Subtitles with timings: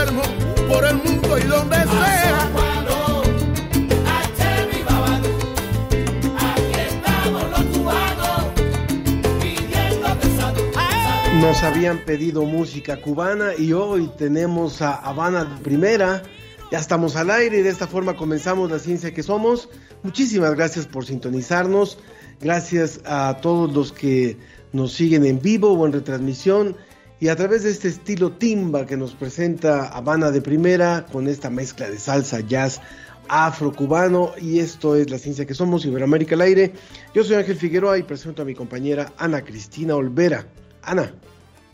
[0.00, 0.28] Nuestros enfermos
[0.68, 2.50] por el mundo y donde sea.
[11.40, 16.22] Nos habían pedido música cubana y hoy tenemos a Habana Primera.
[16.70, 19.68] Ya estamos al aire y de esta forma comenzamos la ciencia que somos.
[20.02, 21.98] Muchísimas gracias por sintonizarnos.
[22.40, 24.36] Gracias a todos los que
[24.72, 26.76] nos siguen en vivo o en retransmisión
[27.20, 31.50] y a través de este estilo timba que nos presenta Habana de Primera con esta
[31.50, 32.80] mezcla de salsa, jazz,
[33.28, 36.72] afro-cubano y esto es la ciencia que somos, Iberoamérica al aire.
[37.14, 40.46] Yo soy Ángel Figueroa y presento a mi compañera Ana Cristina Olvera.
[40.82, 41.12] Ana.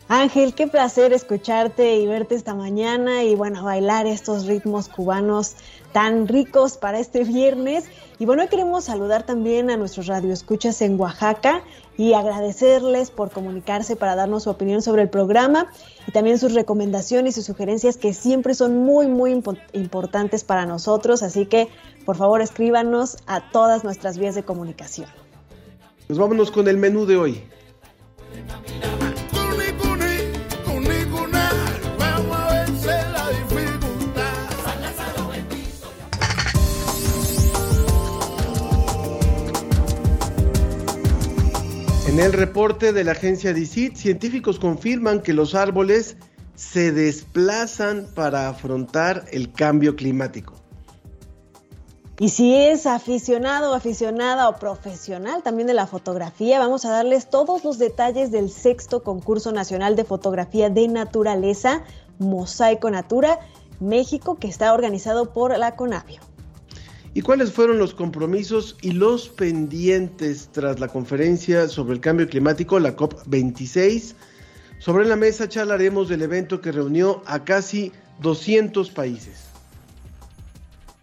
[0.09, 5.55] Ángel, qué placer escucharte y verte esta mañana y bueno, bailar estos ritmos cubanos
[5.91, 7.85] tan ricos para este viernes.
[8.19, 11.61] Y bueno, hoy queremos saludar también a nuestros radioescuchas en Oaxaca
[11.97, 15.67] y agradecerles por comunicarse para darnos su opinión sobre el programa
[16.07, 21.23] y también sus recomendaciones y sugerencias que siempre son muy, muy impo importantes para nosotros.
[21.23, 21.69] Así que,
[22.05, 25.09] por favor, escríbanos a todas nuestras vías de comunicación.
[26.05, 27.43] Pues vámonos con el menú de hoy.
[42.17, 46.17] En el reporte de la agencia DICIT, científicos confirman que los árboles
[46.55, 50.55] se desplazan para afrontar el cambio climático.
[52.17, 57.63] Y si es aficionado aficionada o profesional también de la fotografía, vamos a darles todos
[57.63, 61.83] los detalles del sexto concurso nacional de fotografía de naturaleza,
[62.17, 63.37] Mosaico Natura,
[63.79, 66.21] México, que está organizado por la CONAVIO.
[67.17, 72.79] ¿Y cuáles fueron los compromisos y los pendientes tras la conferencia sobre el cambio climático,
[72.79, 74.13] la COP26?
[74.77, 77.91] Sobre la mesa charlaremos del evento que reunió a casi
[78.21, 79.45] 200 países.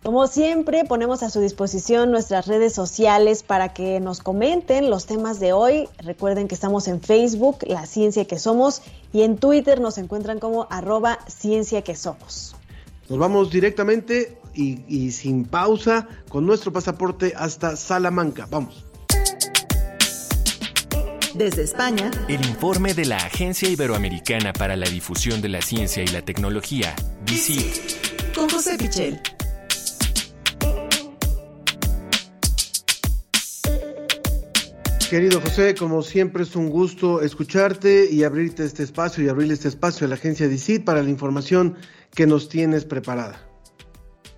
[0.04, 5.40] Como siempre, ponemos a su disposición nuestras redes sociales para que nos comenten los temas
[5.40, 5.88] de hoy.
[5.98, 8.82] Recuerden que estamos en Facebook, La Ciencia que Somos,
[9.12, 12.54] y en Twitter nos encuentran como arroba Ciencia que Somos.
[13.08, 18.46] Nos vamos directamente y, y sin pausa con nuestro pasaporte hasta Salamanca.
[18.50, 18.84] Vamos.
[21.34, 26.06] Desde España, El informe de la Agencia Iberoamericana para la Difusión de la Ciencia y
[26.06, 26.94] la Tecnología,
[27.26, 28.34] DICIT.
[28.36, 29.20] con José Pichel.
[35.10, 39.68] Querido José, como siempre es un gusto escucharte y abrirte este espacio y abrirle este
[39.68, 41.76] espacio a la agencia DICIT para la información
[42.14, 43.53] que nos tienes preparada.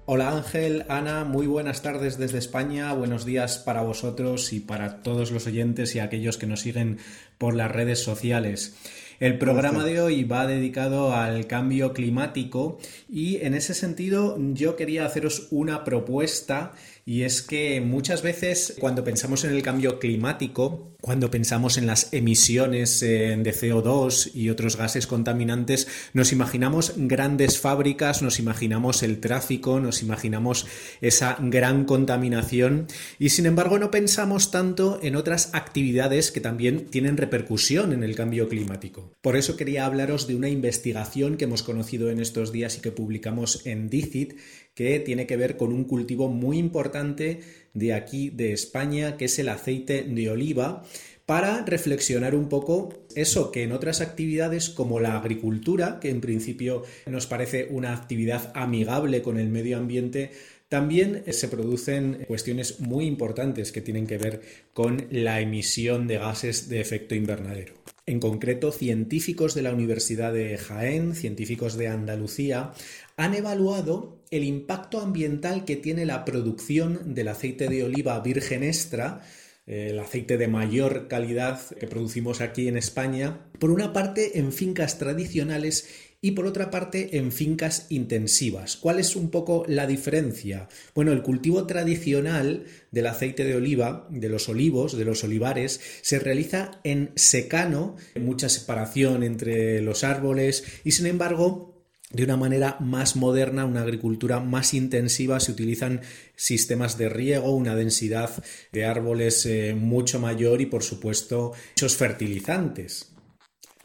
[0.09, 5.33] Hola Ángel, Ana, muy buenas tardes desde España, buenos días para vosotros y para todos
[5.33, 6.99] los oyentes y aquellos que nos siguen
[7.39, 8.77] por las redes sociales.
[9.19, 12.79] El programa de hoy va dedicado al cambio climático
[13.09, 16.71] y en ese sentido yo quería haceros una propuesta
[17.09, 22.13] y es que muchas veces cuando pensamos en el cambio climático, cuando pensamos en las
[22.13, 29.21] emisiones eh, de CO2 y otros gases contaminantes, nos imaginamos grandes fábricas, nos imaginamos el
[29.21, 30.67] tráfico, nos imaginamos
[31.01, 32.89] esa gran contaminación
[33.21, 38.17] y sin embargo no pensamos tanto en otras actividades que también tienen repercusión en el
[38.17, 39.13] cambio climático.
[39.21, 42.91] Por eso quería hablaros de una investigación que hemos conocido en estos días y que
[42.91, 44.35] publicamos en DICIT
[44.77, 47.41] que tiene que ver con un cultivo muy importante
[47.73, 50.85] de aquí de España, que es el aceite de oliva,
[51.25, 56.85] para reflexionar un poco eso que en otras actividades como la agricultura, que en principio
[57.07, 60.31] nos parece una actividad amigable con el medio ambiente,
[60.69, 64.43] también se producen cuestiones muy importantes que tienen que ver
[64.75, 67.75] con la emisión de gases de efecto invernadero.
[68.09, 72.73] En concreto, científicos de la Universidad de Jaén, científicos de Andalucía,
[73.17, 79.23] han evaluado el impacto ambiental que tiene la producción del aceite de oliva virgen extra,
[79.67, 84.99] el aceite de mayor calidad que producimos aquí en España, por una parte en fincas
[84.99, 85.89] tradicionales
[86.21, 88.77] y por otra parte en fincas intensivas.
[88.77, 90.69] ¿Cuál es un poco la diferencia?
[90.95, 96.19] Bueno, el cultivo tradicional del aceite de oliva, de los olivos, de los olivares, se
[96.19, 101.76] realiza en secano, mucha separación entre los árboles y sin embargo
[102.11, 106.03] de una manera más moderna, una agricultura más intensiva, se utilizan
[106.37, 108.31] sistemas de riego, una densidad
[108.73, 113.13] de árboles eh, mucho mayor y por supuesto muchos fertilizantes.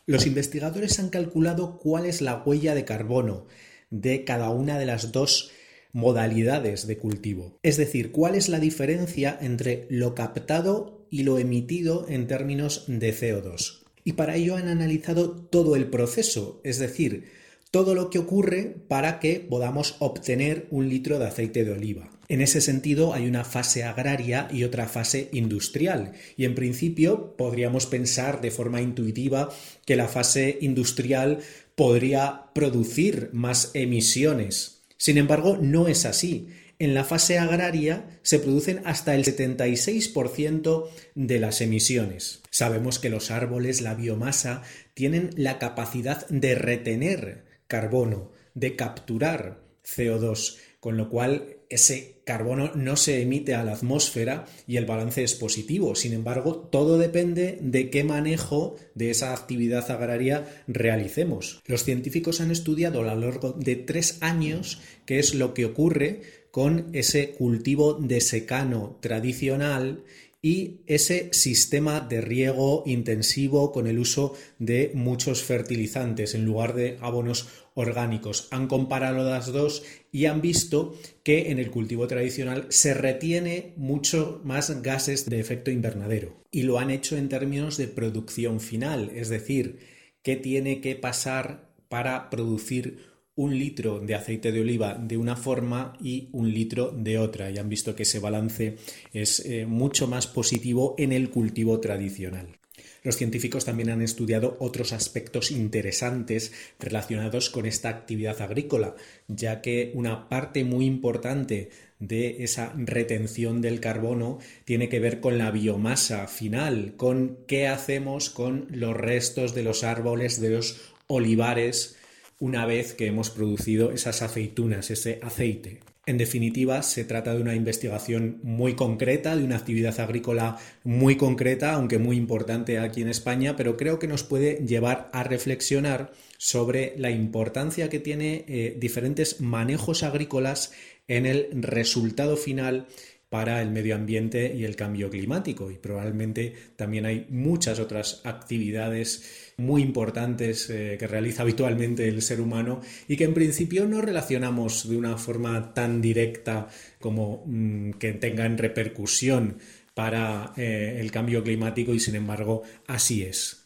[0.05, 3.47] Los investigadores han calculado cuál es la huella de carbono
[3.89, 5.51] de cada una de las dos
[5.93, 7.59] modalidades de cultivo.
[7.63, 13.13] Es decir, cuál es la diferencia entre lo captado y lo emitido en términos de
[13.13, 13.83] CO2.
[14.03, 17.40] Y para ello han analizado todo el proceso, es decir,
[17.71, 22.11] todo lo que ocurre para que podamos obtener un litro de aceite de oliva.
[22.27, 27.87] En ese sentido hay una fase agraria y otra fase industrial y en principio podríamos
[27.87, 29.49] pensar de forma intuitiva
[29.85, 31.39] que la fase industrial
[31.75, 34.83] podría producir más emisiones.
[34.97, 36.49] Sin embargo, no es así.
[36.77, 42.41] En la fase agraria se producen hasta el 76% de las emisiones.
[42.49, 44.63] Sabemos que los árboles, la biomasa,
[44.93, 52.97] tienen la capacidad de retener carbono, de capturar CO2, con lo cual ese carbono no
[52.97, 55.95] se emite a la atmósfera y el balance es positivo.
[55.95, 61.61] Sin embargo, todo depende de qué manejo de esa actividad agraria realicemos.
[61.65, 66.41] Los científicos han estudiado a lo largo de tres años qué es lo que ocurre
[66.51, 70.03] con ese cultivo de secano tradicional
[70.41, 76.97] y ese sistema de riego intensivo con el uso de muchos fertilizantes en lugar de
[76.99, 78.47] abonos orgánicos.
[78.51, 84.41] Han comparado las dos y han visto que en el cultivo tradicional se retiene mucho
[84.43, 86.41] más gases de efecto invernadero.
[86.49, 89.79] Y lo han hecho en términos de producción final, es decir,
[90.23, 95.93] qué tiene que pasar para producir un litro de aceite de oliva de una forma
[96.01, 97.49] y un litro de otra.
[97.49, 98.77] Y han visto que ese balance
[99.13, 102.59] es eh, mucho más positivo en el cultivo tradicional.
[103.03, 108.95] Los científicos también han estudiado otros aspectos interesantes relacionados con esta actividad agrícola,
[109.27, 111.69] ya que una parte muy importante
[111.99, 118.29] de esa retención del carbono tiene que ver con la biomasa final, con qué hacemos
[118.29, 121.97] con los restos de los árboles, de los olivares,
[122.41, 125.79] una vez que hemos producido esas aceitunas, ese aceite.
[126.07, 131.73] En definitiva, se trata de una investigación muy concreta, de una actividad agrícola muy concreta,
[131.73, 136.95] aunque muy importante aquí en España, pero creo que nos puede llevar a reflexionar sobre
[136.97, 140.73] la importancia que tiene eh, diferentes manejos agrícolas
[141.07, 142.87] en el resultado final
[143.31, 145.71] para el medio ambiente y el cambio climático.
[145.71, 152.41] Y probablemente también hay muchas otras actividades muy importantes eh, que realiza habitualmente el ser
[152.41, 156.67] humano y que en principio no relacionamos de una forma tan directa
[156.99, 159.59] como mm, que tengan repercusión
[159.93, 163.60] para eh, el cambio climático y sin embargo así es.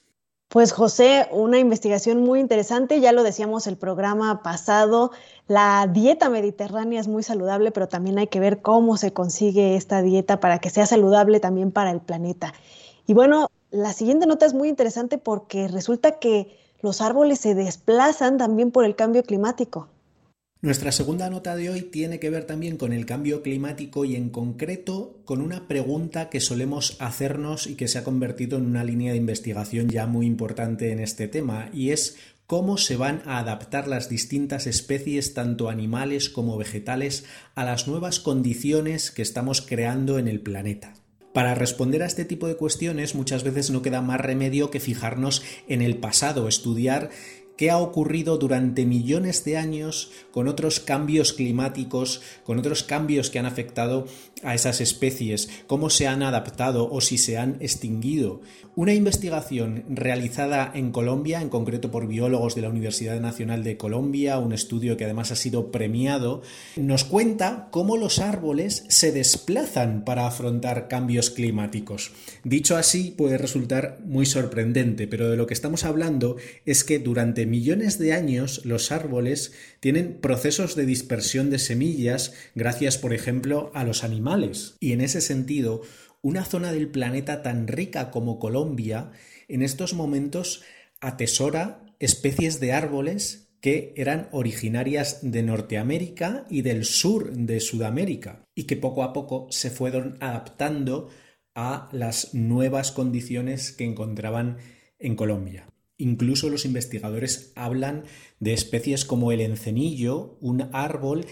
[0.55, 5.11] Pues José, una investigación muy interesante, ya lo decíamos el programa pasado,
[5.49, 10.01] la dieta mediterránea es muy saludable, pero también hay que ver cómo se consigue esta
[10.01, 12.53] dieta para que sea saludable también para el planeta.
[13.05, 18.37] Y bueno, la siguiente nota es muy interesante porque resulta que los árboles se desplazan
[18.37, 19.89] también por el cambio climático.
[20.61, 24.29] Nuestra segunda nota de hoy tiene que ver también con el cambio climático y en
[24.29, 29.11] concreto con una pregunta que solemos hacernos y que se ha convertido en una línea
[29.11, 33.87] de investigación ya muy importante en este tema y es cómo se van a adaptar
[33.87, 40.27] las distintas especies, tanto animales como vegetales, a las nuevas condiciones que estamos creando en
[40.27, 40.93] el planeta.
[41.33, 45.43] Para responder a este tipo de cuestiones muchas veces no queda más remedio que fijarnos
[45.67, 47.09] en el pasado, estudiar
[47.57, 53.39] qué ha ocurrido durante millones de años con otros cambios climáticos, con otros cambios que
[53.39, 54.07] han afectado
[54.43, 58.41] a esas especies, cómo se han adaptado o si se han extinguido.
[58.75, 64.37] Una investigación realizada en Colombia, en concreto por biólogos de la Universidad Nacional de Colombia,
[64.37, 66.41] un estudio que además ha sido premiado,
[66.75, 72.11] nos cuenta cómo los árboles se desplazan para afrontar cambios climáticos.
[72.43, 77.45] Dicho así puede resultar muy sorprendente, pero de lo que estamos hablando es que durante
[77.45, 83.85] millones de años los árboles tienen procesos de dispersión de semillas gracias, por ejemplo, a
[83.85, 84.24] los animales.
[84.79, 85.81] Y en ese sentido,
[86.21, 89.11] una zona del planeta tan rica como Colombia
[89.47, 90.63] en estos momentos
[90.99, 98.63] atesora especies de árboles que eran originarias de Norteamérica y del sur de Sudamérica y
[98.63, 101.09] que poco a poco se fueron adaptando
[101.53, 104.57] a las nuevas condiciones que encontraban
[104.99, 105.67] en Colombia.
[105.97, 108.03] Incluso los investigadores hablan
[108.39, 111.25] de especies como el encenillo, un árbol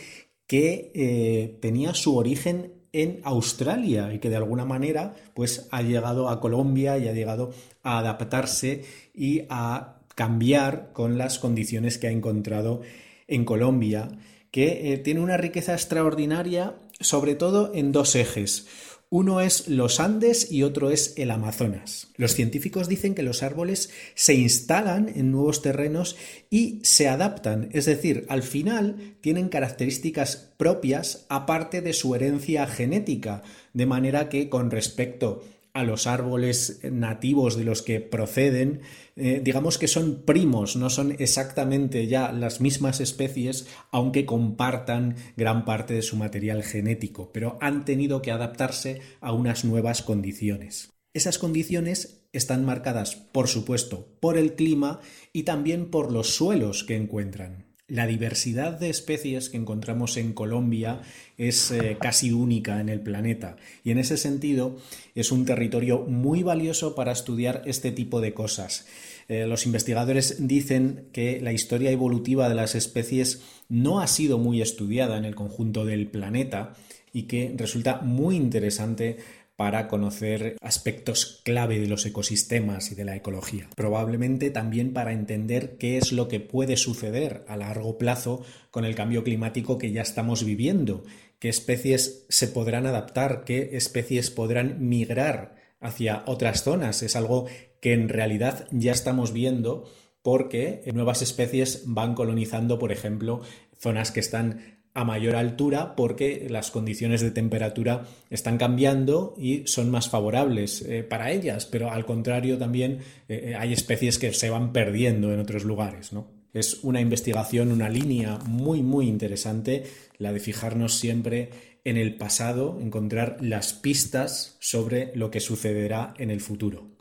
[0.47, 6.29] que eh, tenía su origen en Australia y que de alguna manera pues ha llegado
[6.29, 12.11] a Colombia y ha llegado a adaptarse y a cambiar con las condiciones que ha
[12.11, 12.81] encontrado
[13.27, 14.09] en Colombia,
[14.51, 18.67] que eh, tiene una riqueza extraordinaria, sobre todo en dos ejes.
[19.15, 22.07] Uno es los Andes y otro es el Amazonas.
[22.15, 26.15] Los científicos dicen que los árboles se instalan en nuevos terrenos
[26.49, 33.43] y se adaptan, es decir, al final tienen características propias aparte de su herencia genética,
[33.73, 35.43] de manera que con respecto
[35.73, 38.81] a los árboles nativos de los que proceden,
[39.15, 45.65] eh, digamos que son primos, no son exactamente ya las mismas especies, aunque compartan gran
[45.65, 50.91] parte de su material genético, pero han tenido que adaptarse a unas nuevas condiciones.
[51.13, 54.99] Esas condiciones están marcadas, por supuesto, por el clima
[55.31, 57.72] y también por los suelos que encuentran.
[57.93, 61.01] La diversidad de especies que encontramos en Colombia
[61.37, 64.77] es eh, casi única en el planeta y en ese sentido
[65.13, 68.87] es un territorio muy valioso para estudiar este tipo de cosas.
[69.27, 74.63] Eh, los investigadores dicen que la historia evolutiva de las especies no ha sido muy
[74.63, 76.73] estudiada en el conjunto del planeta
[77.13, 79.17] y que resulta muy interesante
[79.63, 83.69] para conocer aspectos clave de los ecosistemas y de la ecología.
[83.77, 88.93] Probablemente también para entender qué es lo que puede suceder a largo plazo con el
[88.93, 91.05] cambio climático que ya estamos viviendo,
[91.39, 97.01] qué especies se podrán adaptar, qué especies podrán migrar hacia otras zonas.
[97.01, 97.45] Es algo
[97.79, 99.89] que en realidad ya estamos viendo
[100.21, 103.39] porque nuevas especies van colonizando, por ejemplo,
[103.79, 109.89] zonas que están a mayor altura porque las condiciones de temperatura están cambiando y son
[109.89, 114.49] más favorables eh, para ellas, pero al contrario también eh, eh, hay especies que se
[114.49, 116.13] van perdiendo en otros lugares.
[116.13, 116.27] ¿no?
[116.53, 119.83] Es una investigación, una línea muy muy interesante,
[120.19, 121.49] la de fijarnos siempre
[121.85, 126.93] en el pasado, encontrar las pistas sobre lo que sucederá en el futuro.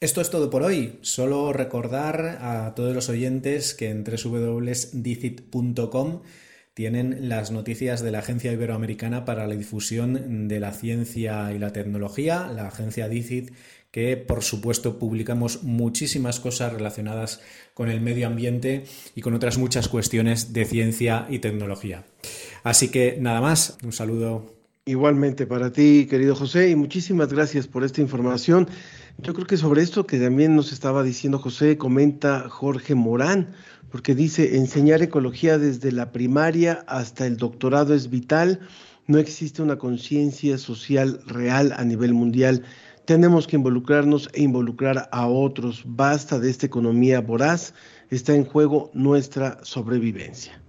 [0.00, 0.98] Esto es todo por hoy.
[1.02, 4.82] Solo recordar a todos los oyentes que en www.dicit.com
[6.74, 11.72] tienen las noticias de la Agencia Iberoamericana para la Difusión de la Ciencia y la
[11.72, 13.50] Tecnología, la agencia DICIT,
[13.90, 17.40] que por supuesto publicamos muchísimas cosas relacionadas
[17.74, 22.04] con el medio ambiente y con otras muchas cuestiones de ciencia y tecnología.
[22.64, 24.54] Así que nada más, un saludo.
[24.84, 28.66] Igualmente para ti, querido José, y muchísimas gracias por esta información.
[29.18, 33.54] Yo creo que sobre esto que también nos estaba diciendo José, comenta Jorge Morán
[33.92, 38.60] porque dice, enseñar ecología desde la primaria hasta el doctorado es vital,
[39.06, 42.64] no existe una conciencia social real a nivel mundial.
[43.04, 45.82] Tenemos que involucrarnos e involucrar a otros.
[45.84, 47.74] Basta de esta economía voraz.
[48.10, 50.62] Está en juego nuestra sobrevivencia.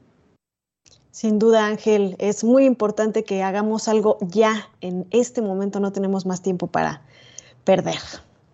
[1.12, 4.68] Sin duda, Ángel, es muy importante que hagamos algo ya.
[4.82, 7.04] En este momento no tenemos más tiempo para
[7.64, 8.00] perder.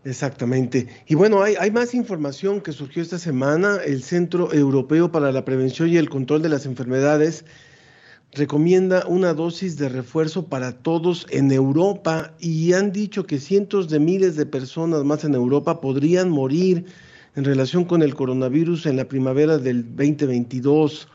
[0.06, 0.88] Exactamente.
[1.08, 3.80] Y bueno, hay, hay, más información que surgió esta semana.
[3.86, 7.44] El Centro Europeo para la Prevención y el Control de las Enfermedades
[8.34, 14.00] recomienda una dosis de refuerzo para todos en Europa y han dicho que cientos de
[14.00, 16.86] miles de personas más en Europa podrían morir
[17.36, 21.08] en relación con el coronavirus en la primavera del 2022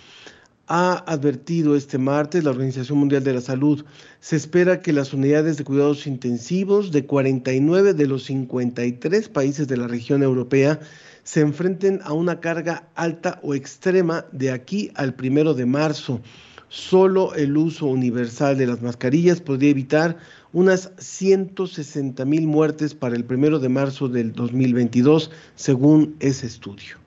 [0.67, 3.85] ha advertido este martes la Organización Mundial de la Salud.
[4.21, 9.77] Se espera que las unidades de cuidados intensivos de 49 de los 53 países de
[9.77, 10.81] la región europea
[11.23, 16.21] se enfrenten a una carga alta o extrema de aquí al primero de marzo.
[16.69, 20.17] Solo el uso universal de las mascarillas podría evitar
[20.53, 27.04] unas 160 mil muertes para el primero de marzo del 2022, según ese estudio.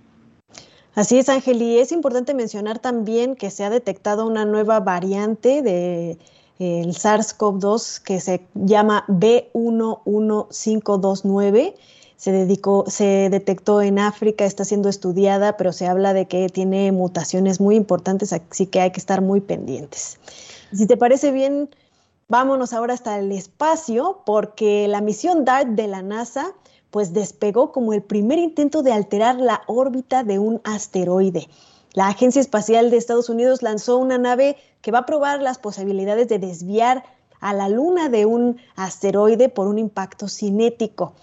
[0.97, 5.61] Así es, Ángel, y es importante mencionar también que se ha detectado una nueva variante
[5.61, 6.17] de
[6.57, 11.75] el SARS-CoV-2 que se llama B11529.
[12.15, 16.91] Se, dedicó, se detectó en África, está siendo estudiada, pero se habla de que tiene
[16.91, 20.17] mutaciones muy importantes, así que hay que estar muy pendientes.
[20.73, 21.69] Si te parece bien,
[22.27, 26.55] vámonos ahora hasta el espacio, porque la misión DART de la NASA
[26.91, 31.47] pues despegó como el primer intento de alterar la órbita de un asteroide.
[31.93, 36.27] La Agencia Espacial de Estados Unidos lanzó una nave que va a probar las posibilidades
[36.27, 37.03] de desviar
[37.39, 41.13] a la luna de un asteroide por un impacto cinético.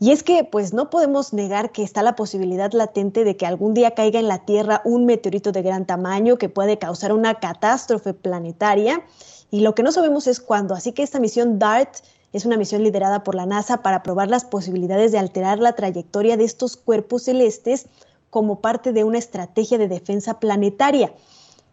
[0.00, 3.74] Y es que pues no podemos negar que está la posibilidad latente de que algún
[3.74, 8.14] día caiga en la Tierra un meteorito de gran tamaño que puede causar una catástrofe
[8.14, 9.02] planetaria
[9.50, 10.74] y lo que no sabemos es cuándo.
[10.74, 11.96] Así que esta misión DART
[12.32, 16.36] Es una misión liderada por la NASA para probar las posibilidades de alterar la trayectoria
[16.36, 17.86] de estos cuerpos celestes
[18.30, 21.12] como parte de una estrategia de defensa planetaria.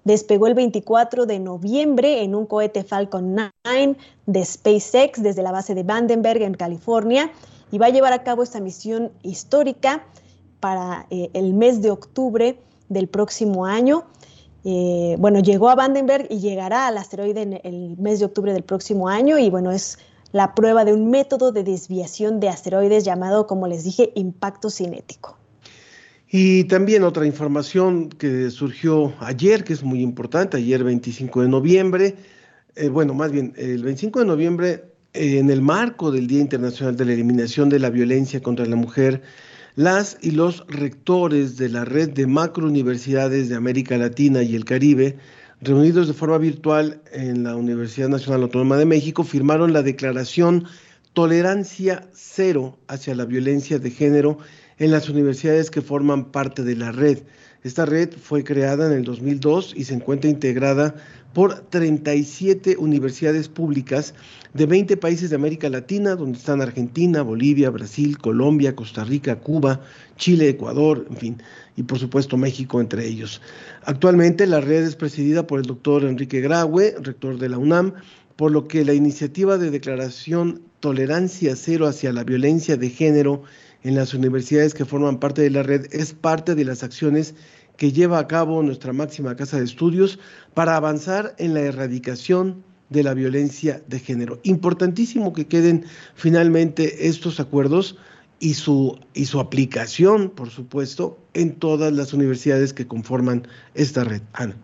[0.06, 3.98] Despegó el 24 de noviembre en un cohete Falcon 9
[4.28, 7.32] de SpaceX desde la base de Vandenberg en California
[7.72, 10.06] y va a llevar a cabo esta misión histórica
[10.60, 14.06] para eh, el mes de octubre del próximo año.
[14.64, 18.64] Eh, bueno, llegó a Vandenberg y llegará al asteroide en el mes de octubre del
[18.64, 19.98] próximo año y bueno, es
[20.36, 25.38] la prueba de un método de desviación de asteroides llamado, como les dije, impacto cinético.
[26.30, 32.16] Y también otra información que surgió ayer, que es muy importante, ayer 25 de noviembre,
[32.76, 36.98] eh, bueno, más bien, el 25 de noviembre, eh, en el marco del Día Internacional
[36.98, 39.22] de la Eliminación de la Violencia contra la Mujer,
[39.76, 45.16] las y los rectores de la red de macrouniversidades de América Latina y el Caribe,
[45.66, 50.66] reunidos de forma virtual en la Universidad Nacional Autónoma de México, firmaron la declaración
[51.14, 54.38] Tolerancia Cero hacia la Violencia de Género
[54.78, 57.24] en las universidades que forman parte de la red.
[57.64, 60.94] Esta red fue creada en el 2002 y se encuentra integrada
[61.34, 64.14] por 37 universidades públicas
[64.54, 69.82] de 20 países de América Latina, donde están Argentina, Bolivia, Brasil, Colombia, Costa Rica, Cuba,
[70.16, 71.44] Chile, Ecuador, en fin,
[71.76, 73.42] y por supuesto México entre ellos.
[73.84, 77.94] Actualmente la red es presidida por el doctor Enrique Graue, rector de la UNAM,
[78.36, 83.44] por lo que la iniciativa de declaración Tolerancia Cero hacia la Violencia de Género
[83.84, 87.36] en las universidades que forman parte de la red es parte de las acciones
[87.78, 90.20] que lleva a cabo nuestra máxima casa de estudios
[90.54, 94.40] para avanzar en la erradicación de la violencia de género.
[94.44, 97.98] Importantísimo que queden finalmente estos acuerdos
[98.46, 104.22] y su, y su aplicación, por supuesto, en todas las universidades que conforman esta red.
[104.34, 104.56] Ana.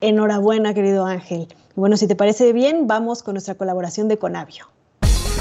[0.00, 1.46] Enhorabuena, querido Ángel.
[1.76, 4.68] Bueno, si te parece bien, vamos con nuestra colaboración de Conavio.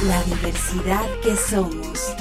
[0.05, 2.13] La diversidad que somos.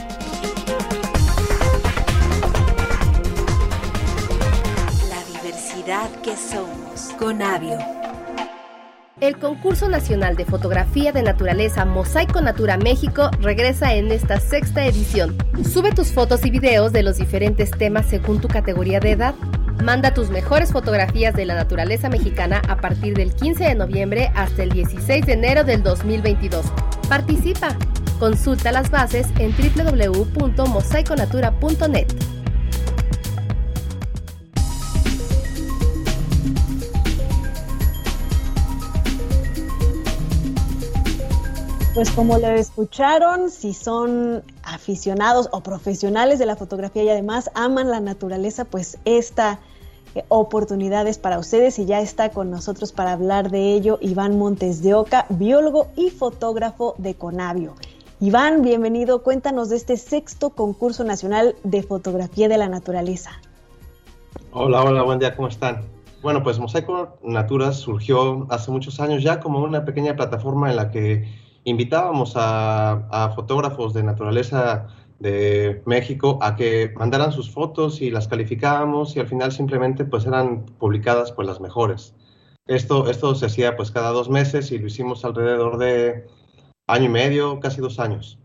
[6.23, 7.15] que somos.
[7.19, 7.98] Conavio.
[9.21, 15.37] El concurso nacional de fotografía de naturaleza Mosaico Natura México regresa en esta sexta edición.
[15.69, 19.35] Sube tus fotos y videos de los diferentes temas según tu categoría de edad.
[19.83, 24.63] Manda tus mejores fotografías de la naturaleza mexicana a partir del 15 de noviembre hasta
[24.63, 26.67] el 16 de enero del 2022.
[27.09, 27.77] Participa.
[28.21, 32.07] Consulta las bases en www.mosaiconatura.net.
[41.99, 47.91] Pues como lo escucharon, si son aficionados o profesionales de la fotografía y además aman
[47.91, 49.59] la naturaleza, pues esta
[50.15, 54.39] eh, oportunidad es para ustedes y ya está con nosotros para hablar de ello Iván
[54.39, 57.75] Montes de Oca, biólogo y fotógrafo de Conavio.
[58.21, 59.25] Iván, bienvenido.
[59.25, 63.33] Cuéntanos de este sexto concurso nacional de fotografía de la naturaleza.
[64.53, 65.83] Hola, hola, buen día, ¿cómo están?
[66.23, 70.93] Bueno, pues Mosaico Natura surgió hace muchos años ya como una pequeña plataforma en la
[70.93, 74.87] que invitábamos a, fotógrafos de naturaleza
[75.19, 80.27] de México a que mandaran sus fotos y las calificábamos y al final simplemente pues
[80.27, 82.15] eran publicadas pues las mejores.
[82.67, 86.27] Esto, esto se hacía pues cada dos meses y lo hicimos alrededor de
[86.87, 88.39] año y medio, casi dos años.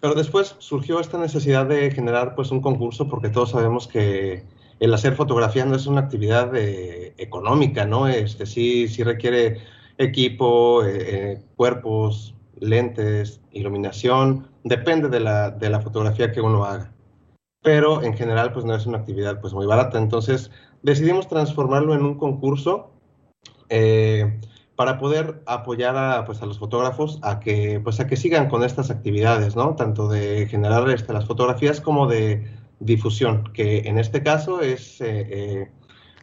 [0.00, 4.44] Pero después surgió esta necesidad de generar pues un concurso porque todos sabemos que
[4.80, 8.08] el hacer fotografía no es una actividad eh, económica, ¿no?
[8.08, 9.60] Este sí, sí requiere
[9.98, 16.92] equipo, eh, eh, cuerpos, lentes, iluminación, depende de la, de la, fotografía que uno haga.
[17.62, 19.98] Pero en general, pues no es una actividad pues muy barata.
[19.98, 20.50] Entonces
[20.82, 22.92] decidimos transformarlo en un concurso
[23.68, 24.40] eh,
[24.76, 28.64] para poder apoyar a, pues, a los fotógrafos a que, pues, a que sigan con
[28.64, 29.76] estas actividades, ¿no?
[29.76, 32.50] Tanto de generar este, las fotografías como de
[32.80, 35.00] difusión, que en este caso es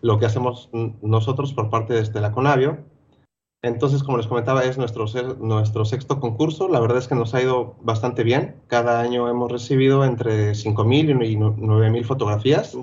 [0.01, 0.69] lo que hacemos
[1.01, 2.79] nosotros por parte de este, la Conavio,
[3.61, 5.05] entonces, como les comentaba, es nuestro,
[5.39, 6.69] nuestro sexto concurso.
[6.69, 8.55] La verdad es que nos ha ido bastante bien.
[8.67, 12.77] Cada año hemos recibido entre 5.000 y 9.000 fotografías.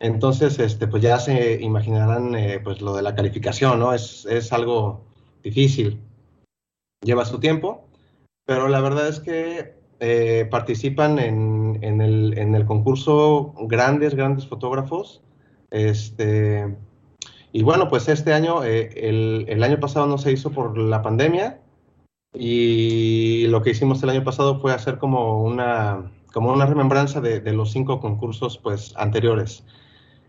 [0.00, 3.94] Entonces, este, pues ya se imaginarán eh, pues lo de la calificación, ¿no?
[3.94, 5.04] Es, es algo
[5.42, 6.00] difícil.
[7.02, 7.86] Lleva su tiempo,
[8.44, 14.48] pero la verdad es que eh, participan en, en, el, en el concurso grandes, grandes
[14.48, 15.22] fotógrafos.
[15.70, 16.76] Este,
[17.56, 21.60] y bueno, pues este año, eh, el, año pasado no se hizo por la pandemia
[22.32, 27.40] y lo que hicimos el año pasado fue hacer como una, como una remembranza de,
[27.52, 29.62] los cinco concursos pues, anteriores.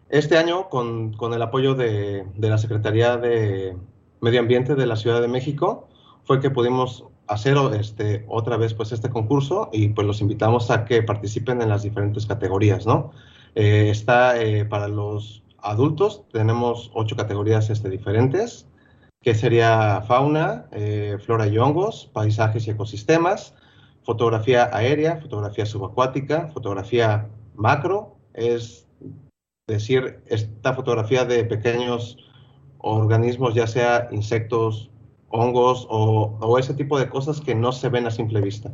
[0.10, 3.76] Este año, con, con el apoyo de, de, la Secretaría de
[4.22, 5.88] Medio Ambiente de la Ciudad de México,
[6.26, 10.86] fue que pudimos hacer este, otra vez pues este concurso y pues los invitamos a
[10.86, 13.14] que participen en las diferentes categorías, ¿no?
[13.56, 18.68] Eh, está eh, para los adultos, tenemos ocho categorías este, diferentes,
[19.22, 23.56] que sería fauna, eh, flora y hongos, paisajes y ecosistemas,
[24.04, 28.88] fotografía aérea, fotografía subacuática, fotografía macro, es
[29.68, 32.18] decir, esta fotografía de pequeños
[32.78, 34.92] organismos, ya sea insectos,
[35.30, 38.74] hongos o, ese tipo de cosas que no se ven a simple vista.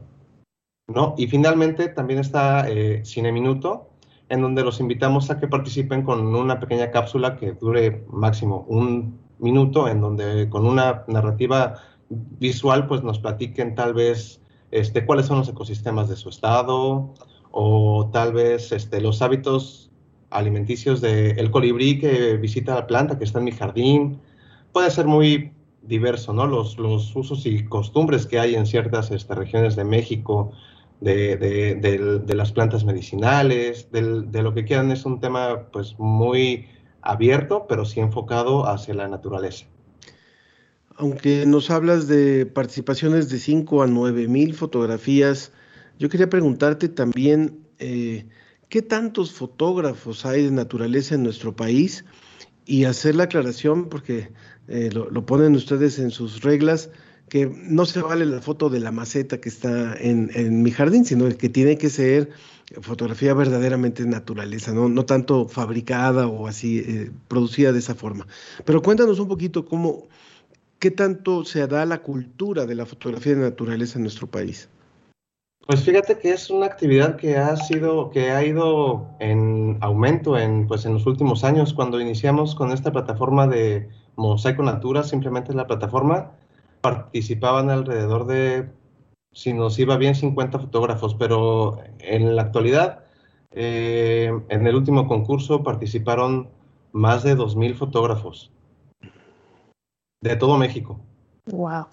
[0.88, 1.16] ¿no?
[1.18, 3.91] Y finalmente también está eh, Cine Minuto,
[4.32, 9.20] en donde los invitamos a que participen con una pequeña cápsula que dure máximo un
[9.40, 11.76] minuto, en donde con una narrativa
[12.10, 14.42] visual pues nos platiquen tal vez
[14.72, 17.14] este, cuáles son los ecosistemas de su estado
[17.52, 19.92] o tal vez este, los hábitos
[20.30, 24.22] alimenticios del colibrí que visita la planta que está en mi jardín.
[24.72, 26.48] Puede ser muy diverso, ¿no?
[26.48, 30.54] Los, los usos y costumbres que hay en ciertas este, regiones de México,
[31.02, 36.68] de, de, las plantas medicinales, de lo que quieran, es un tema pues muy
[37.02, 39.66] abierto, pero sí enfocado hacia la naturaleza.
[40.96, 45.52] Aunque nos hablas de participaciones de 5 a 9 mil fotografías,
[45.98, 48.28] yo quería preguntarte también, eh,
[48.70, 52.06] ¿qué tantos fotógrafos hay de naturaleza en nuestro país?
[52.66, 54.32] Y hacer la aclaración, porque
[54.68, 56.92] eh, lo, ponen ustedes en sus reglas,
[57.32, 61.06] que no se vale la foto de la maceta que está en, en mi jardín,
[61.06, 62.32] sino que tiene que ser
[62.82, 68.28] fotografía verdaderamente naturaleza, no, no tanto fabricada o así eh, producida de esa forma.
[68.66, 70.10] Pero cuéntanos un poquito cómo,
[70.78, 74.68] qué tanto se da la cultura de la fotografía de naturaleza en nuestro país.
[75.66, 80.68] Pues fíjate que es una actividad que ha sido, que ha ido en aumento en,
[80.68, 81.74] pues en los últimos años.
[81.74, 86.32] Cuando iniciamos con esta plataforma de Mosaico Natura, simplemente la plataforma,
[86.82, 88.70] participaban alrededor de
[89.34, 93.00] si nos iba bien 50 fotógrafos, pero en la actualidad,
[93.52, 96.50] eh, en el último concurso participaron
[96.92, 98.52] más de 2.000 fotógrafos
[100.22, 101.00] de todo México.
[101.46, 101.88] Wow.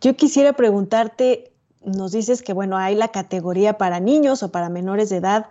[0.00, 1.52] Yo quisiera preguntarte,
[1.84, 5.46] nos dices que bueno, hay la categoría para niños o para menores de edad.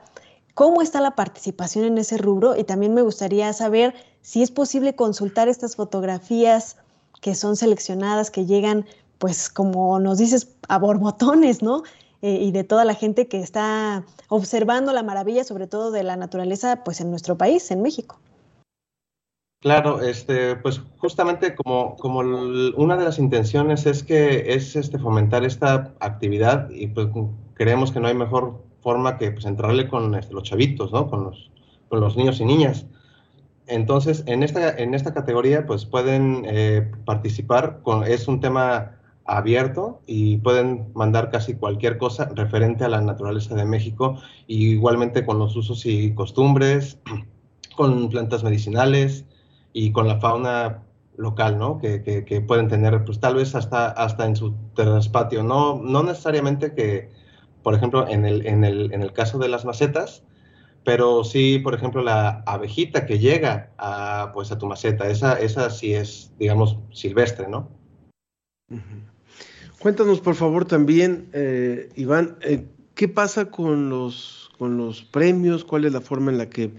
[0.53, 2.57] ¿Cómo está la participación en ese rubro?
[2.57, 6.77] Y también me gustaría saber si es posible consultar estas fotografías
[7.21, 8.85] que son seleccionadas, que llegan
[9.19, 11.83] pues como nos dices, a borbotones, ¿no?
[12.21, 16.17] Eh, y de toda la gente que está observando la maravilla, sobre todo de la
[16.17, 18.19] naturaleza, pues en nuestro país, en México.
[19.61, 25.43] Claro, este, pues justamente como, como una de las intenciones es que es este, fomentar
[25.43, 27.09] esta actividad y pues
[27.55, 31.09] creemos que no hay mejor forma que pues, entrarle con este, los chavitos, ¿no?
[31.09, 31.51] Con los,
[31.89, 32.85] con los niños y niñas.
[33.69, 40.37] Entonces, en esta, en esta categoría, pues pueden eh, participar, es un tema abierto y
[40.37, 45.85] pueden mandar casi cualquier cosa referente a la naturaleza de México, igualmente con los usos
[45.85, 46.97] y costumbres,
[47.77, 49.25] con plantas medicinales
[49.71, 50.83] y con la fauna
[51.15, 51.77] local, ¿no?
[51.77, 57.09] Que, pueden tener, pues tal vez hasta, hasta en su terraspatio, no, no necesariamente que,
[57.61, 60.23] por ejemplo, en el, en, el, en el caso de las macetas,
[60.83, 65.69] pero sí, por ejemplo, la abejita que llega a, pues, a tu maceta, esa, esa
[65.69, 67.69] sí es, digamos, silvestre, ¿no?
[69.79, 72.65] Cuéntanos, por favor, también, eh, Iván, eh,
[72.95, 75.63] ¿qué pasa con los, con los premios?
[75.63, 76.71] ¿Cuál es la forma en la que,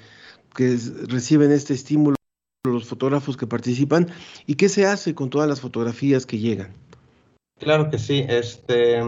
[1.08, 2.16] reciben este estímulo
[2.64, 4.08] los fotógrafos que participan?
[4.46, 6.72] ¿Y qué se hace con todas las fotografías que llegan?
[7.58, 8.24] Claro que sí.
[8.28, 9.00] Este,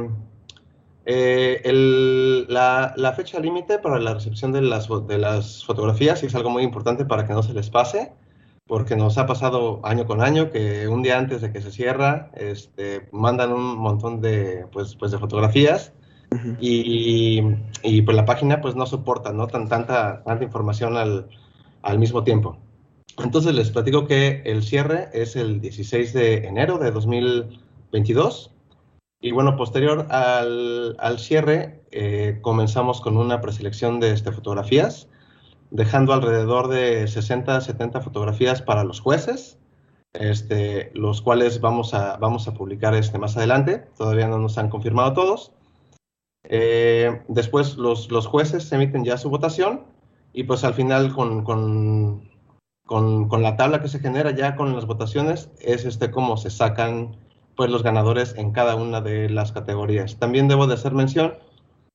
[1.04, 6.50] eh, la, la, fecha límite para la recepción de las, de las fotografías es algo
[6.50, 8.12] muy importante para que no se les pase
[8.66, 12.30] porque nos ha pasado año con año que un día antes de que se cierra,
[12.34, 15.92] este, mandan un montón de, pues, pues de fotografías
[16.58, 17.42] y,
[17.82, 19.48] y, pues la página pues no soporta ¿no?
[19.48, 21.28] Tan, tanta, tanta información al,
[21.82, 22.56] al mismo tiempo.
[23.22, 28.52] Entonces les platico que el cierre es el 16 de enero de 2022
[29.22, 35.08] y bueno, posterior al, al cierre eh, comenzamos con una preselección de este, fotografías
[35.72, 39.58] dejando alrededor de 60, 70 fotografías para los jueces,
[40.12, 43.86] este, los cuales vamos a, vamos a publicar este, más adelante.
[43.96, 45.52] Todavía no nos han confirmado todos.
[46.44, 49.86] Eh, después los, los, jueces emiten ya su votación
[50.32, 52.28] y pues al final con, con,
[52.84, 56.50] con, con, la tabla que se genera ya con las votaciones es este cómo se
[56.50, 57.16] sacan
[57.56, 60.18] pues los ganadores en cada una de las categorías.
[60.18, 61.34] También debo de hacer mención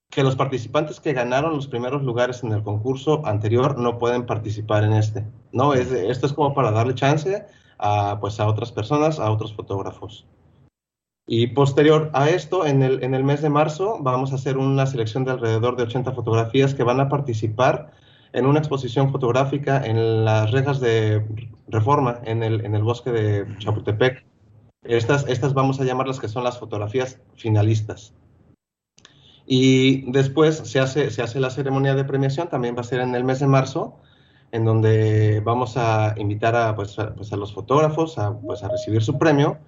[0.09, 4.83] que los participantes que ganaron los primeros lugares en el concurso anterior no pueden participar
[4.83, 5.25] en este.
[5.51, 7.45] No, es, esto es como para darle chance
[7.77, 10.25] a, pues, a otras personas, a otros fotógrafos.
[11.29, 14.85] Y posterior a esto, en el, en el mes de marzo, vamos a hacer una
[14.85, 17.91] selección de alrededor de 80 fotografías que van a participar
[18.31, 21.25] en una exposición fotográfica en las rejas de
[21.67, 24.25] reforma en el, en el bosque de Chapultepec.
[24.83, 28.13] Estas, estas vamos a llamarlas que son las fotografías finalistas.
[29.45, 33.15] Y después se hace, se hace la ceremonia de premiación, también va a ser en
[33.15, 33.99] el mes de marzo,
[34.51, 38.69] en donde vamos a invitar a, pues, a, pues, a los fotógrafos a, pues, a
[38.69, 39.59] recibir su premio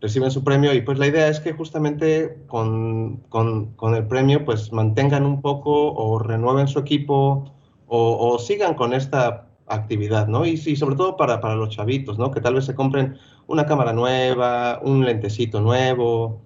[0.00, 4.44] reciben su premio y pues la idea es que justamente con, con, con el premio
[4.44, 7.52] pues mantengan un poco o renueven su equipo
[7.86, 10.46] o, o sigan con esta actividad, ¿no?
[10.46, 12.30] Y, y sobre todo para, para, los chavitos, ¿no?
[12.30, 16.42] Que tal vez se compren una cámara nueva, un lentecito nuevo,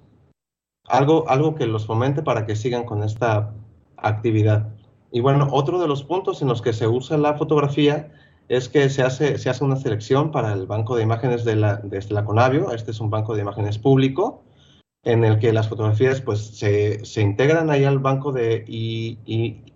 [0.88, 3.52] algo, algo que los fomente para que sigan con esta
[3.96, 4.68] actividad.
[5.10, 8.12] Y bueno, otro de los puntos en los que se usa la fotografía
[8.48, 11.76] es que se hace, se hace una selección para el banco de imágenes de la,
[11.76, 12.70] de la Conavio.
[12.72, 14.44] Este es un banco de imágenes público
[15.04, 18.64] en el que las fotografías pues, se, se integran ahí al banco de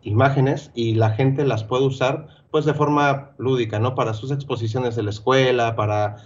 [0.02, 3.96] imágenes y la gente las puede usar pues, de forma lúdica, ¿no?
[3.96, 6.16] Para sus exposiciones de la escuela, para,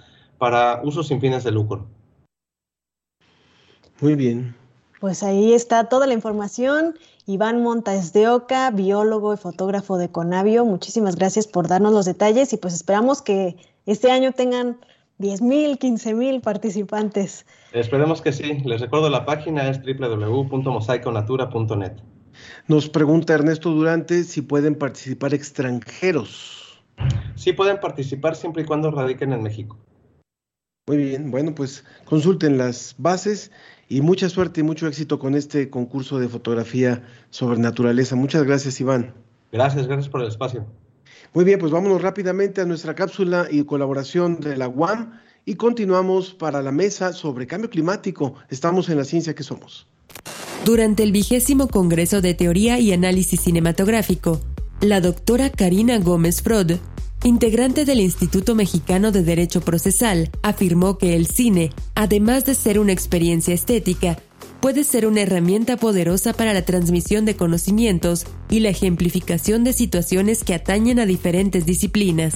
[0.40, 1.86] para usos sin fines de lucro.
[4.00, 4.54] Muy bien.
[4.98, 6.94] Pues ahí está toda la información.
[7.26, 12.54] Iván Montes de Oca, biólogo y fotógrafo de Conavio, muchísimas gracias por darnos los detalles
[12.54, 14.80] y pues esperamos que este año tengan
[15.18, 17.44] 10 mil, 15 mil participantes.
[17.72, 18.62] Esperemos que sí.
[18.64, 21.92] Les recuerdo la página es www.mosaiconatura.net.
[22.66, 26.82] Nos pregunta Ernesto Durante si pueden participar extranjeros.
[27.34, 29.76] Sí pueden participar siempre y cuando radiquen en México.
[30.90, 33.52] Muy bien, bueno, pues consulten las bases
[33.88, 38.16] y mucha suerte y mucho éxito con este concurso de fotografía sobre naturaleza.
[38.16, 39.14] Muchas gracias, Iván.
[39.52, 40.66] Gracias, gracias por el espacio.
[41.32, 45.12] Muy bien, pues vámonos rápidamente a nuestra cápsula y colaboración de la UAM
[45.44, 48.34] y continuamos para la mesa sobre cambio climático.
[48.48, 49.86] Estamos en la ciencia que somos.
[50.64, 54.40] Durante el vigésimo Congreso de Teoría y Análisis Cinematográfico,
[54.80, 56.80] la doctora Karina Gómez Frod
[57.24, 62.92] integrante del Instituto Mexicano de Derecho Procesal, afirmó que el cine, además de ser una
[62.92, 64.16] experiencia estética,
[64.60, 70.44] puede ser una herramienta poderosa para la transmisión de conocimientos y la ejemplificación de situaciones
[70.44, 72.34] que atañen a diferentes disciplinas.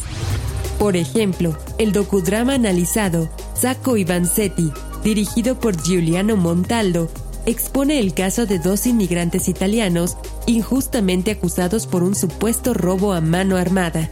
[0.78, 4.70] Por ejemplo, el docudrama analizado, Sacco y Vanzetti,
[5.02, 7.10] dirigido por Giuliano Montaldo,
[7.46, 10.16] expone el caso de dos inmigrantes italianos
[10.46, 14.10] injustamente acusados por un supuesto robo a mano armada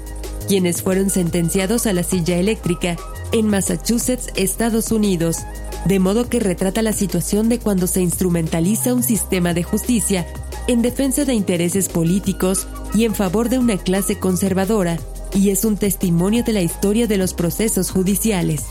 [0.49, 2.97] quienes fueron sentenciados a la silla eléctrica
[3.33, 5.39] en Massachusetts, Estados Unidos,
[5.87, 10.27] de modo que retrata la situación de cuando se instrumentaliza un sistema de justicia
[10.69, 14.99] en defensa de intereses políticos y en favor de una clase conservadora,
[15.35, 18.65] y es un testimonio de la historia de los procesos judiciales.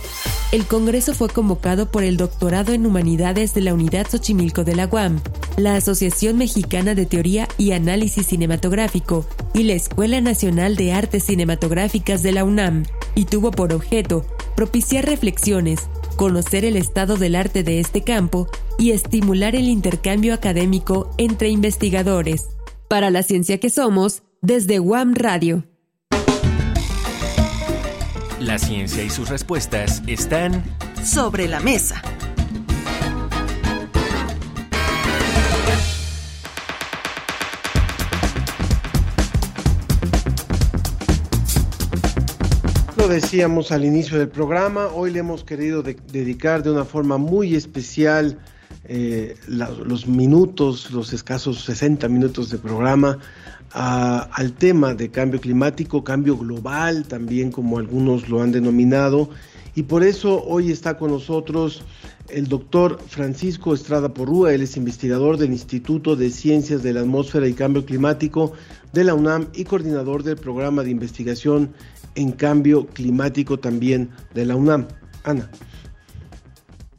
[0.52, 4.88] El Congreso fue convocado por el Doctorado en Humanidades de la Unidad Xochimilco de la
[4.88, 5.20] UAM,
[5.58, 12.24] la Asociación Mexicana de Teoría y Análisis Cinematográfico y la Escuela Nacional de Artes Cinematográficas
[12.24, 12.84] de la UNAM,
[13.16, 18.48] y tuvo por objeto propiciar reflexiones, conocer el estado del arte de este campo
[18.78, 22.50] y estimular el intercambio académico entre investigadores.
[22.88, 25.71] Para la ciencia que somos, desde UAM Radio.
[28.42, 30.64] La ciencia y sus respuestas están
[31.06, 32.02] sobre la mesa.
[42.98, 47.20] Lo decíamos al inicio del programa, hoy le hemos querido de dedicar de una forma
[47.20, 48.40] muy especial
[48.86, 53.20] eh, la, los minutos, los escasos 60 minutos de programa
[53.74, 59.30] al tema de cambio climático, cambio global también como algunos lo han denominado.
[59.76, 61.84] Y por eso hoy está con nosotros
[62.28, 67.48] el doctor Francisco Estrada Porrúa, él es investigador del Instituto de Ciencias de la Atmósfera
[67.48, 68.54] y Cambio Climático
[68.94, 71.74] de la UNAM y coordinador del programa de investigación
[72.16, 74.88] en cambio climático también de la UNAM.
[75.24, 75.50] Ana.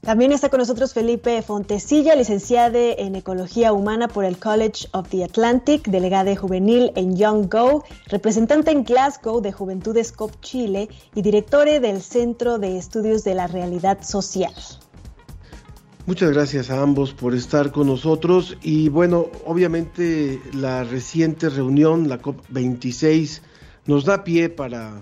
[0.05, 5.23] También está con nosotros Felipe Fontecilla, licenciado en Ecología Humana por el College of the
[5.23, 11.67] Atlantic, delegado juvenil en Young Go, representante en Glasgow de Juventudes COP Chile y director
[11.67, 14.53] del Centro de Estudios de la Realidad Social.
[16.07, 22.21] Muchas gracias a ambos por estar con nosotros y bueno, obviamente la reciente reunión, la
[22.21, 23.41] COP26,
[23.87, 25.01] nos da pie para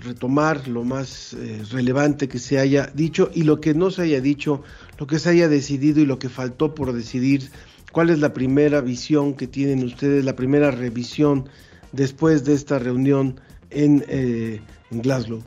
[0.00, 4.20] retomar lo más eh, relevante que se haya dicho y lo que no se haya
[4.20, 4.62] dicho,
[4.98, 7.50] lo que se haya decidido y lo que faltó por decidir.
[7.92, 11.48] ¿Cuál es la primera visión que tienen ustedes, la primera revisión
[11.92, 15.42] después de esta reunión en, eh, en Glasgow?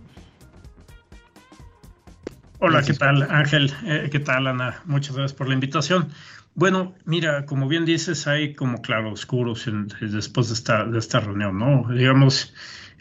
[2.59, 3.71] Hola, ¿qué tal Ángel?
[3.85, 4.81] Eh, ¿Qué tal Ana?
[4.85, 6.09] Muchas gracias por la invitación.
[6.53, 11.93] Bueno, mira, como bien dices, hay como claroscuros después de esta, de esta reunión, ¿no?
[11.93, 12.53] Digamos,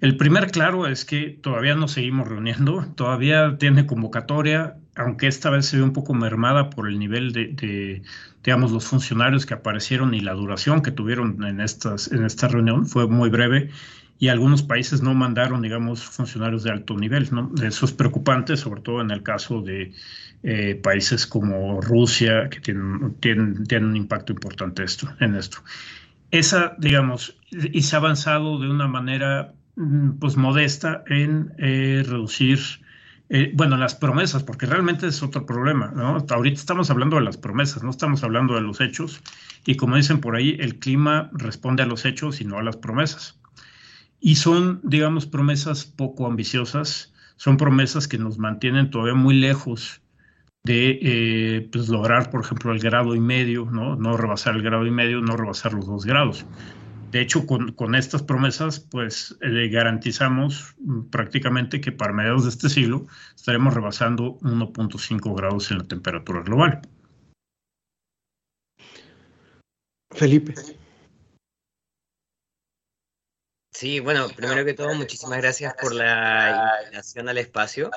[0.05, 5.65] el primer claro es que todavía nos seguimos reuniendo, todavía tiene convocatoria, aunque esta vez
[5.65, 8.03] se ve un poco mermada por el nivel de,
[8.45, 12.85] digamos, los funcionarios que aparecieron y la duración que tuvieron en, estas, en esta reunión
[12.85, 13.71] fue muy breve
[14.19, 17.27] y algunos países no mandaron, digamos, funcionarios de alto nivel.
[17.63, 19.93] Eso es preocupante, sobre todo en el caso de
[20.43, 25.65] eh, países como Rusia, que tienen, tienen, tienen un impacto importante esto, en esto.
[26.31, 29.55] Esa, digamos, y se ha avanzado de una manera,
[30.21, 32.61] pues, modesta en eh, reducir
[33.31, 36.25] eh, bueno, las promesas, porque realmente es otro problema, ¿no?
[36.29, 39.23] Ahorita estamos hablando de las promesas, no estamos hablando de los hechos,
[39.65, 42.77] y como dicen por ahí, el clima responde a los hechos y no a las
[42.77, 43.41] promesas.
[44.21, 50.03] Y son, digamos, promesas poco ambiciosas, son promesas que nos mantienen todavía muy lejos
[50.63, 53.97] de eh, pues lograr, por ejemplo, el grado y medio, ¿no?
[53.97, 56.47] No rebasar el grado y medio, no rebasar los dos grados.
[57.15, 62.69] De hecho, con, estas promesas, pues eh, garantizamos mm, prácticamente que para mediados de este
[62.69, 66.83] siglo estaremos rebasando 1.5 grados en la temperatura global.
[70.11, 70.55] Felipe.
[73.73, 77.93] Sí, bueno, primero que todo, muchísimas gracias por la invitación al espacio.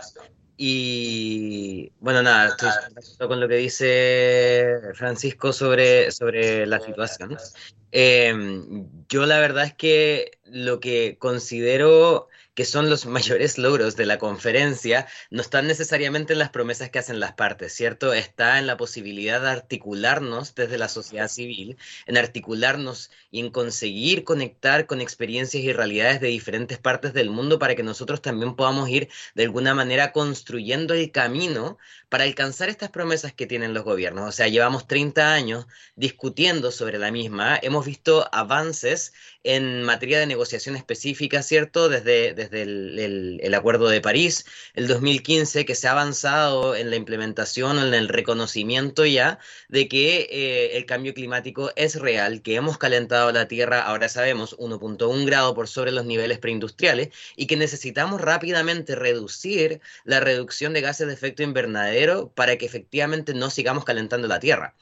[0.57, 2.57] Y bueno, nada,
[2.97, 7.37] estoy con lo que dice Francisco sobre, sobre la situación.
[7.91, 14.07] Em, yo la verdad es que lo que considero que son los mayores logros de
[14.07, 18.13] la conferencia, no están necesariamente en las promesas que hacen las partes, ¿cierto?
[18.13, 24.23] Está en la posibilidad de articularnos desde la sociedad civil, en articularnos y en conseguir
[24.23, 28.89] conectar con experiencias y realidades de diferentes partes del mundo para que nosotros también podamos
[28.89, 31.77] ir de alguna manera construyendo el camino
[32.09, 34.29] para alcanzar estas promesas que tienen los gobiernos.
[34.29, 40.25] O sea, llevamos 30 años discutiendo sobre la misma, hemos visto avances en materia de
[40.25, 41.89] negociación específica, ¿cierto?
[41.89, 47.79] Desde, desde el, Acuerdo de París, el 2015, que se ha avanzado en la implementación
[47.79, 53.31] en el reconocimiento ya de que eh, el cambio climático es real, que hemos calentado
[53.31, 58.95] la Tierra, ahora sabemos, 1.1 grado por sobre los niveles preindustriales y que necesitamos rápidamente
[58.95, 61.96] reducir la reducción de gases de efecto invernadero
[62.36, 64.75] para que efectivamente no sigamos calentando la Tierra.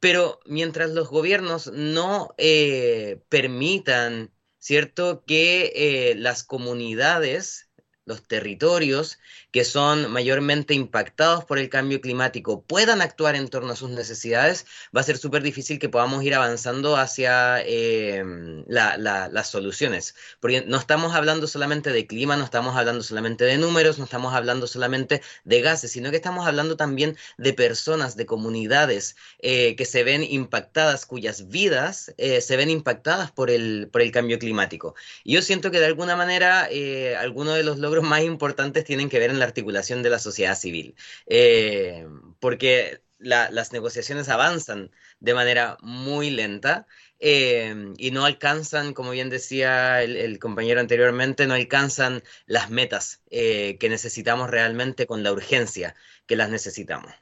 [0.00, 7.70] Pero mientras los gobiernos no eh, permitan, ¿cierto?, que eh, las comunidades,
[8.04, 9.18] los territorios,
[9.50, 14.66] que son mayormente impactados por el cambio climático puedan actuar en torno a sus necesidades,
[14.94, 20.14] va a ser súper difícil que podamos ir avanzando hacia em, las soluciones.
[20.40, 24.34] Porque no estamos hablando solamente de clima, no estamos hablando solamente de números, no estamos
[24.34, 29.84] hablando solamente de gases, sino que estamos hablando también de personas, de comunidades eh, que
[29.84, 34.94] se ven impactadas, cuyas vidas eh, se ven impactadas por el, por el cambio climático.
[35.24, 39.08] Y yo siento que de alguna manera eh, algunos de los logros más importantes tienen
[39.08, 40.94] que ver en la articulación de la sociedad civil,
[41.26, 42.06] eh,
[42.40, 46.86] porque las negociaciones avanzan de manera muy lenta
[47.20, 53.78] eh, y no alcanzan, como bien decía el, compañero anteriormente, no alcanzan las metas eh,
[53.78, 55.94] que necesitamos realmente con la urgencia
[56.26, 57.12] que las necesitamos.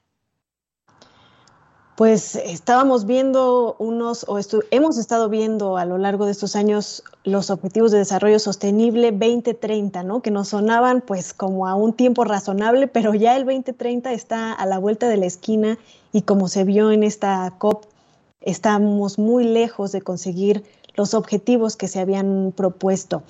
[2.01, 7.51] Pues estábamos viendo unos, o hemos estado viendo a lo largo de estos años los
[7.51, 10.23] Objetivos de Desarrollo Sostenible 2030, ¿no?
[10.23, 14.65] Que nos sonaban pues como a un tiempo razonable, pero ya el 2030 está a
[14.65, 15.79] la vuelta de la esquina
[16.11, 17.85] y como se vio en esta COP,
[18.41, 23.25] estamos muy lejos de conseguir los objetivos que se habían propuesto.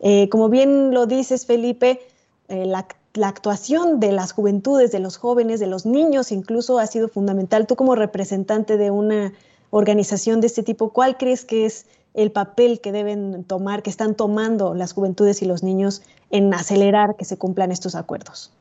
[0.00, 2.00] Eh, como bien lo dices, Felipe,
[2.48, 6.86] eh, la la actuación de las juventudes, de los jóvenes, de los niños incluso ha
[6.86, 7.66] sido fundamental.
[7.66, 9.32] Tú como representante de una
[9.70, 14.14] organización de este tipo, ¿cuál crees que es el papel que deben tomar, que están
[14.14, 18.52] tomando las juventudes y los niños en acelerar que se cumplan estos acuerdos?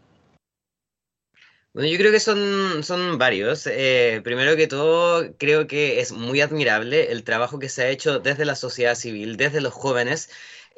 [1.74, 3.68] Bueno, yo creo que son, son varios.
[3.68, 8.20] Eh, primero que todo, creo que es muy admirable el trabajo que se ha hecho
[8.20, 10.30] desde la sociedad civil, desde los jóvenes,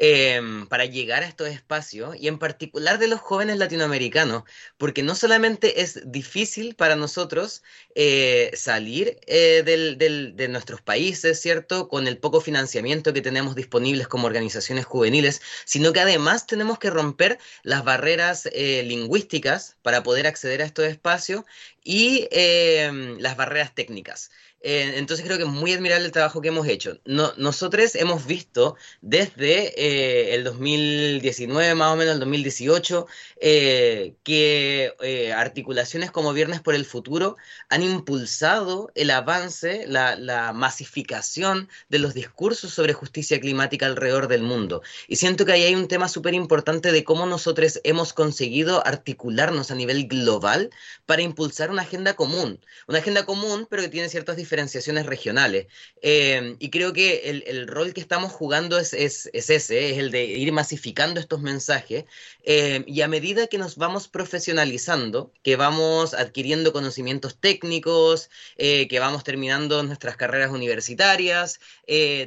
[0.02, 4.44] Em, para llegar a estos espacios y en particular de los jóvenes latinoamericanos,
[4.78, 7.64] porque no solamente es difícil para nosotros
[7.96, 11.90] eh, salir eh, de nuestros países, ¿cierto?
[11.90, 16.92] Con el poco financiamiento que tenemos disponibles como organizaciones juveniles, sino que además tenemos que
[16.92, 21.44] romper las barreras eh, lingüísticas para poder acceder a estos espacios
[21.84, 24.32] y em, las barreras técnicas.
[24.62, 27.00] Eh, entonces creo que es muy admirable el trabajo que hemos hecho.
[27.06, 33.08] nosotros hemos visto desde eh, el 2019, más o menos el 2018,
[33.42, 34.94] eh, que
[35.36, 37.38] articulaciones como Viernes por el Futuro
[37.70, 44.42] han impulsado el avance, la, la, masificación de los discursos sobre justicia climática alrededor del
[44.42, 44.82] mundo.
[45.08, 49.72] Y siento que ahí hay un tema súper importante de cómo nosotros hemos conseguido articularnos
[49.72, 50.70] a nivel global
[51.06, 52.60] para impulsar una agenda común.
[52.88, 55.68] Una agenda común, pero que tiene ciertas diferencias diferenciaciones regionales.
[56.02, 60.52] Eh, y creo que el, rol que estamos jugando es, ese, es el de ir
[60.52, 62.06] masificando estos mensajes.
[62.44, 69.00] Eh, y a medida que nos vamos profesionalizando, que vamos adquiriendo conocimientos técnicos, eh, que
[69.00, 71.60] vamos terminando nuestras carreras universitarias,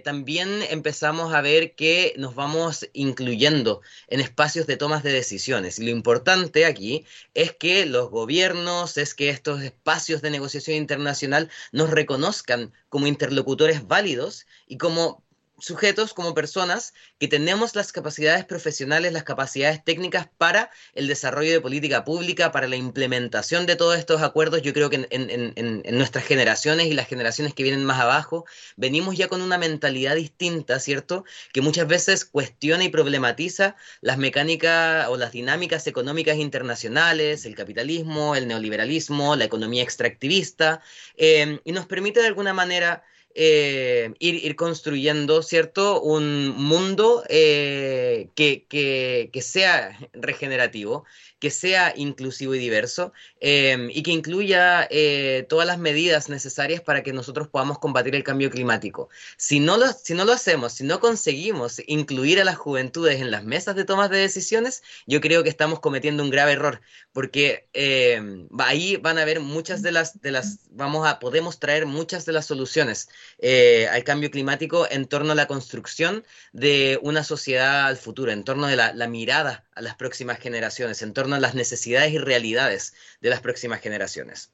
[0.05, 5.79] también empezamos a ver que nos vamos incluyendo en espacios de tomas de decisiones.
[5.79, 7.05] Y lo importante aquí
[7.35, 13.07] es que los gobiernos, es que estos espacios de negociación internacional nos reconozcan conozcan como
[13.07, 15.25] interlocutores válidos y como
[15.63, 21.61] sujetos, como personas que tenemos las capacidades profesionales, las capacidades técnicas para el desarrollo de
[21.61, 24.63] política pública, para la implementación de todos estos acuerdos.
[24.63, 28.45] Yo creo que en, nuestras generaciones y las generaciones que vienen más abajo,
[28.77, 31.25] venimos ya con una mentalidad distinta, ¿cierto?
[31.53, 38.35] Que muchas veces cuestiona y problematiza las mecánicas o las dinámicas económicas internacionales, el capitalismo,
[38.35, 40.83] el neoliberalismo, la economía extractivista,
[41.17, 43.05] eh, y nos permite de alguna manera
[43.35, 46.01] eh, ir, construyendo, ¿cierto?
[46.01, 51.05] Un mundo eh, que, que, sea regenerativo,
[51.43, 57.03] que sea inclusivo y diverso em, y que incluya eh, todas las medidas necesarias para
[57.03, 59.09] que nosotros podamos combatir el cambio climático.
[59.36, 63.32] Si no, lo, si no lo hacemos, si no conseguimos incluir a las juventudes en
[63.32, 66.80] las mesas de tomas de decisiones, yo creo que estamos cometiendo un grave error,
[67.12, 71.86] porque em, ahí van a haber muchas de las, de las, vamos a, podemos traer
[71.86, 73.09] muchas de las soluciones
[73.40, 78.45] eh, al cambio climático en torno a la construcción de una sociedad al futuro, en
[78.45, 82.95] torno a la, la mirada a las próximas generaciones, en torno las necesidades y realidades
[83.20, 84.51] de las próximas generaciones.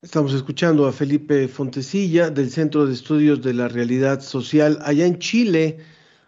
[0.00, 5.18] Estamos escuchando a Felipe Fontecilla del Centro de Estudios de la Realidad Social allá en
[5.18, 5.78] Chile,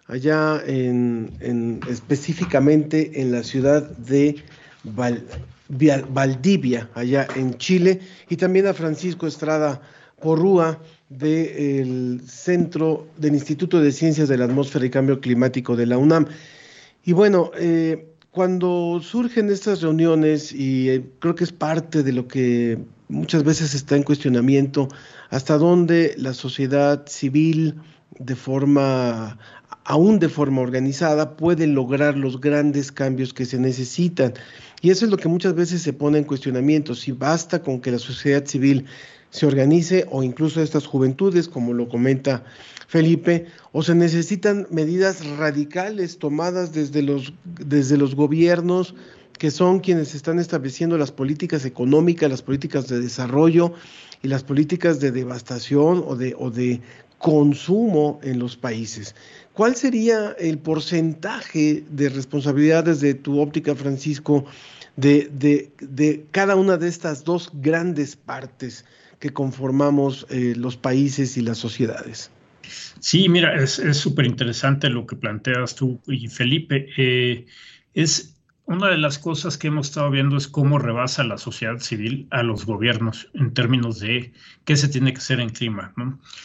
[0.08, 4.42] allá en, específicamente en la ciudad de
[4.82, 9.80] Valdivia, allá en Chile, y también a Francisco Estrada
[10.20, 15.96] Porrúa del Centro del Instituto de Ciencias de la Atmósfera y Cambio Climático de la
[15.96, 16.26] UNAM.
[17.04, 22.28] Y bueno, eh, cuando surgen estas reuniones, y eh, creo que es parte de lo
[22.28, 22.78] que
[23.08, 24.88] muchas veces está en cuestionamiento,
[25.30, 27.80] hasta dónde la sociedad civil,
[28.18, 29.38] de forma,
[29.84, 34.34] aún de forma organizada, puede lograr los grandes cambios que se necesitan.
[34.80, 37.90] Y eso es lo que muchas veces se pone en cuestionamiento, si basta con que
[37.90, 38.86] la sociedad civil
[39.30, 42.44] se organice o incluso estas juventudes, como lo comenta
[42.88, 48.94] Felipe, o se necesitan medidas radicales tomadas desde los, desde los gobiernos
[49.38, 53.72] que son quienes están estableciendo las políticas económicas, las políticas de desarrollo
[54.22, 56.82] y las políticas de devastación o de, o de
[57.18, 59.14] consumo en los países.
[59.54, 64.44] ¿Cuál sería el porcentaje de responsabilidades de tu óptica, Francisco,
[64.96, 68.84] de, de, de cada una de estas dos grandes partes
[69.20, 72.30] que conformamos eh, los países y las sociedades?
[72.98, 76.88] Sí, mira, es súper interesante lo que planteas tú y Felipe.
[76.96, 77.46] Eh,
[77.94, 78.36] es
[78.70, 82.44] una de las cosas que hemos estado viendo es cómo rebasa la sociedad civil a
[82.44, 84.32] los gobiernos en términos de
[84.64, 85.92] qué se tiene que hacer en clima.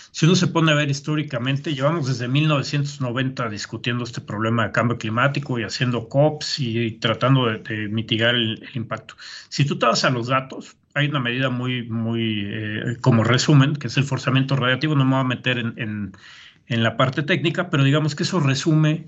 [0.09, 4.97] Si uno se pone a ver históricamente, llevamos desde 1990 discutiendo este problema de cambio
[4.97, 9.13] climático y haciendo COPs y, tratando de, mitigar el, impacto.
[9.49, 13.76] Si tú te vas a los datos, hay una medida muy, muy eh, como resumen,
[13.76, 16.14] que es el forzamiento radiativo, no me voy a meter en,
[16.68, 19.08] la parte técnica, pero digamos que eso resume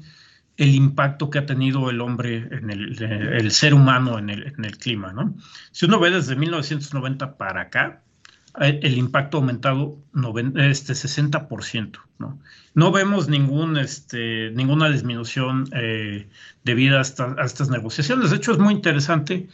[0.58, 5.14] el impacto que ha tenido el hombre, en el, ser humano en el, en clima.
[5.14, 5.34] ¿no?
[5.72, 8.04] Si uno ve desde 1990 para acá,
[8.60, 9.98] eh, el impacto ha aumentado
[10.58, 12.00] este 60%.
[12.20, 12.40] ¿no?
[12.74, 16.28] no vemos ningún, este, ninguna disminución eh,
[16.64, 18.30] debido a, a, estas negociaciones.
[18.32, 19.48] De hecho, es muy interesante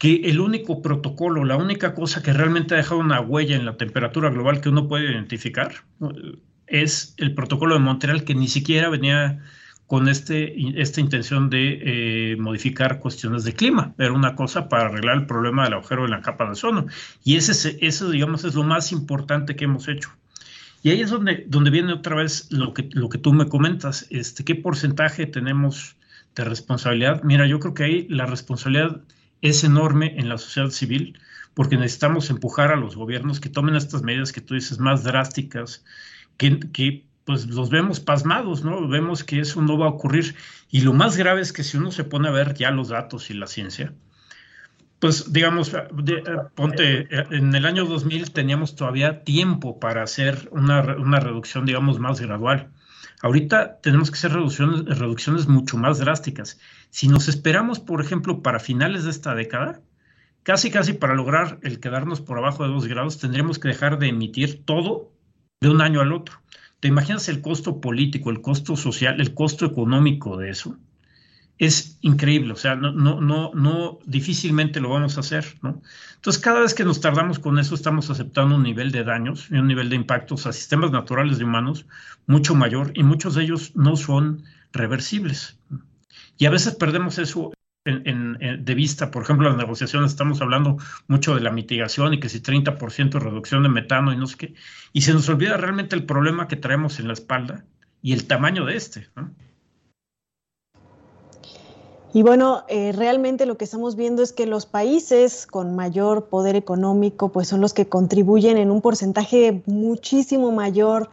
[0.00, 3.76] que el único protocolo, la única cosa que realmente ha dejado una huella en la
[3.76, 5.84] temperatura global que uno puede identificar
[6.66, 9.40] es el protocolo de Montreal, que ni siquiera venía
[9.86, 11.80] con este, esta intención de
[12.32, 13.92] eh, modificar cuestiones de clima.
[13.98, 16.86] Era una cosa para arreglar el problema del agujero en la capa de ozono.
[17.22, 20.08] Y ese, eso, digamos, es lo más importante que hemos hecho.
[20.82, 24.06] Y ahí es donde, donde viene otra vez lo que, lo que tú me comentas.
[24.08, 25.96] Este, ¿Qué porcentaje tenemos
[26.34, 27.22] de responsabilidad?
[27.22, 29.02] Mira, yo creo que ahí la responsabilidad
[29.42, 31.18] es enorme en la sociedad civil,
[31.54, 35.84] porque necesitamos empujar a los gobiernos que tomen estas medidas que tú dices más drásticas,
[36.36, 38.88] que, pues los vemos pasmados, ¿no?
[38.88, 40.34] Vemos que eso no va a ocurrir.
[40.70, 43.30] Y lo más grave es que si uno se pone a ver ya los datos
[43.30, 43.92] y la ciencia,
[45.00, 45.82] pues digamos, eh,
[46.54, 52.20] ponte, eh, en el año 2000 teníamos todavía tiempo para hacer una, reducción, digamos, más
[52.20, 52.70] gradual.
[53.22, 56.58] Ahorita tenemos que hacer reducciones, mucho más drásticas.
[56.88, 59.82] Si nos esperamos, por ejemplo, para finales de esta década,
[60.42, 64.08] casi casi para lograr el quedarnos por abajo de dos grados, tendríamos que dejar de
[64.08, 65.12] emitir todo
[65.60, 66.40] de un año al otro.
[66.80, 70.78] ¿Te imaginas el costo político, el costo social, el costo económico de eso?
[71.60, 75.82] Es increíble, o sea, no, no, no, no, difícilmente lo vamos a hacer, ¿no?
[76.16, 79.56] Entonces, cada vez que nos tardamos con eso, estamos aceptando un nivel de daños y
[79.56, 81.84] un nivel de impactos a sistemas naturales de humanos
[82.26, 84.42] mucho mayor y muchos de ellos no son
[84.72, 85.58] reversibles.
[86.38, 87.52] Y a veces perdemos eso
[87.84, 92.30] de vista, por ejemplo, en las negociaciones estamos hablando mucho de la mitigación y que
[92.30, 94.54] si 30% de reducción de metano y no sé qué,
[94.94, 97.66] y se nos olvida realmente el problema que traemos en la espalda
[98.00, 99.34] y el tamaño de este, ¿no?
[102.12, 106.56] Y bueno, eh, realmente lo que estamos viendo es que los países con mayor poder
[106.56, 111.10] económico, pues son los que contribuyen en un porcentaje muchísimo mayor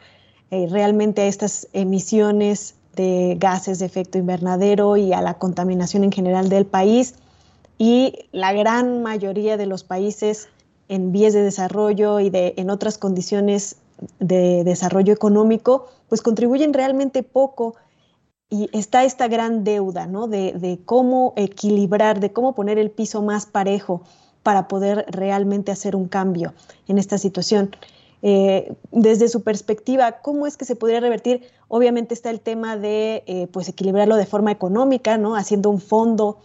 [0.50, 6.12] eh, realmente a estas emisiones de gases de efecto invernadero y a la contaminación en
[6.12, 7.14] general del país.
[7.78, 10.50] Y la gran mayoría de los países
[10.90, 13.76] en vías de desarrollo y de, en otras condiciones
[14.20, 17.76] de desarrollo económico, pues contribuyen realmente poco
[18.50, 20.28] y está esta gran deuda, ¿no?
[20.28, 24.04] De, cómo equilibrar, de cómo poner el piso más parejo
[24.44, 26.54] para poder realmente hacer un cambio
[26.88, 27.72] en esta situación.
[28.22, 31.44] Eh, desde su perspectiva, ¿cómo es que se podría revertir?
[31.68, 35.36] Obviamente está el tema de eh, pues equilibrarlo de forma económica, ¿no?
[35.36, 36.40] Haciendo un fondo,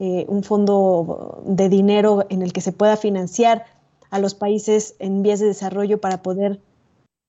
[0.00, 3.64] eh, un fondo de dinero en el que se pueda financiar
[4.10, 6.60] a los países en vías de desarrollo para poder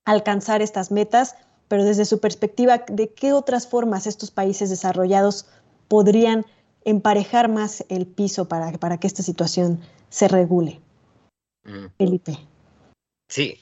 [0.03, 1.35] alcanzar estas metas
[1.67, 5.47] pero desde su perspectiva, ¿de qué otras formas estos países desarrollados
[5.87, 6.45] podrían
[6.83, 10.79] emparejar más el piso para, para que esta situación se regule?
[11.63, 11.87] Mm.
[11.97, 12.37] Felipe.
[13.27, 13.59] Sí,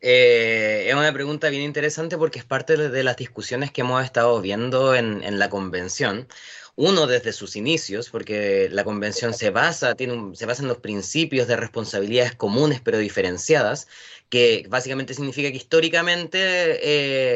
[0.00, 4.40] eh, es una pregunta bien interesante porque es parte de, las discusiones que hemos estado
[4.40, 6.28] viendo en, en la convención
[6.76, 11.48] uno desde sus inicios, porque la convención se basa, tiene se basa en los principios
[11.48, 13.88] de responsabilidades comunes pero diferenciadas,
[14.28, 16.38] que básicamente significa que históricamente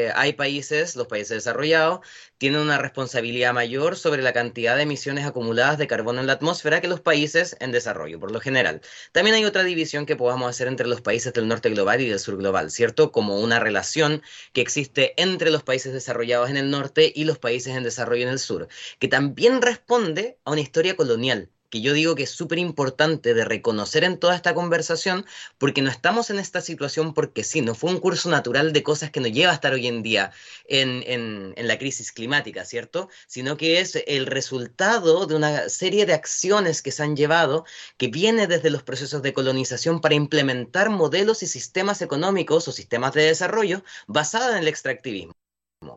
[0.05, 2.01] eh, hay países, los países desarrollados,
[2.37, 6.81] tienen una responsabilidad mayor sobre la cantidad de emisiones acumuladas de carbono en la atmósfera
[6.81, 8.81] que los países en desarrollo, por lo general.
[9.11, 12.19] También hay otra división que podamos hacer entre los países del norte global y del
[12.19, 13.11] sur global, ¿cierto?
[13.11, 14.21] Como una relación
[14.53, 18.29] que existe entre los países desarrollados en el norte y los países en desarrollo en
[18.29, 18.67] el sur,
[18.99, 23.45] que también responde a una historia colonial que yo digo que es súper importante de
[23.45, 25.25] reconocer en toda esta conversación,
[25.57, 29.09] porque no estamos en esta situación porque sí, no fue un curso natural de cosas
[29.09, 30.31] que nos lleva a estar hoy en día
[30.67, 33.09] en, en, la crisis climática, ¿cierto?
[33.27, 37.65] Sino que es el resultado de una serie de acciones que se han llevado,
[37.97, 43.13] que viene desde los procesos de colonización para implementar modelos y sistemas económicos o sistemas
[43.13, 45.33] de desarrollo basados en el extractivismo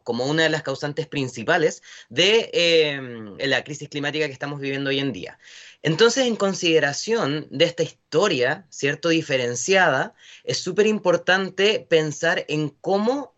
[0.02, 4.98] como una de las causantes principales de em, la crisis climática que estamos viviendo hoy
[4.98, 5.38] en día.
[5.82, 9.10] Entonces, en consideración de esta historia, ¿cierto?
[9.10, 10.14] Diferenciada,
[10.44, 13.34] es súper importante pensar en cómo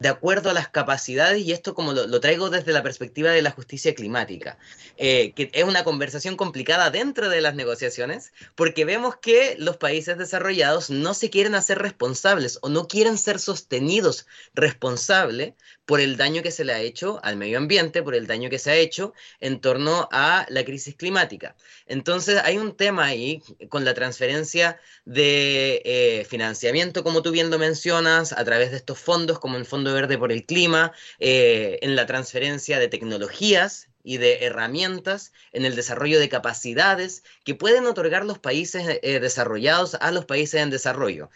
[0.00, 3.52] de acuerdo a las capacidades, y esto como lo, traigo desde la perspectiva de la
[3.52, 4.58] justicia climática,
[4.96, 10.18] eh, que es una conversación complicada dentro de las negociaciones, porque vemos que los países
[10.18, 15.54] desarrollados no se quieren hacer responsables o no quieren ser sostenidos responsables
[15.86, 18.58] por el daño que se le ha hecho al medio ambiente, por el daño que
[18.58, 21.56] se ha hecho en torno a la crisis climática.
[21.86, 27.58] Entonces hay un tema ahí con la transferencia de eh, financiamiento, como tú bien lo
[27.58, 31.96] mencionas, a través de estos fondos, como el Fondo Verde por el Clima, eh, en
[31.96, 38.24] la transferencia de tecnologías y de herramientas en el desarrollo de capacidades que pueden otorgar
[38.26, 41.30] los países eh, desarrollados a los países en desarrollo.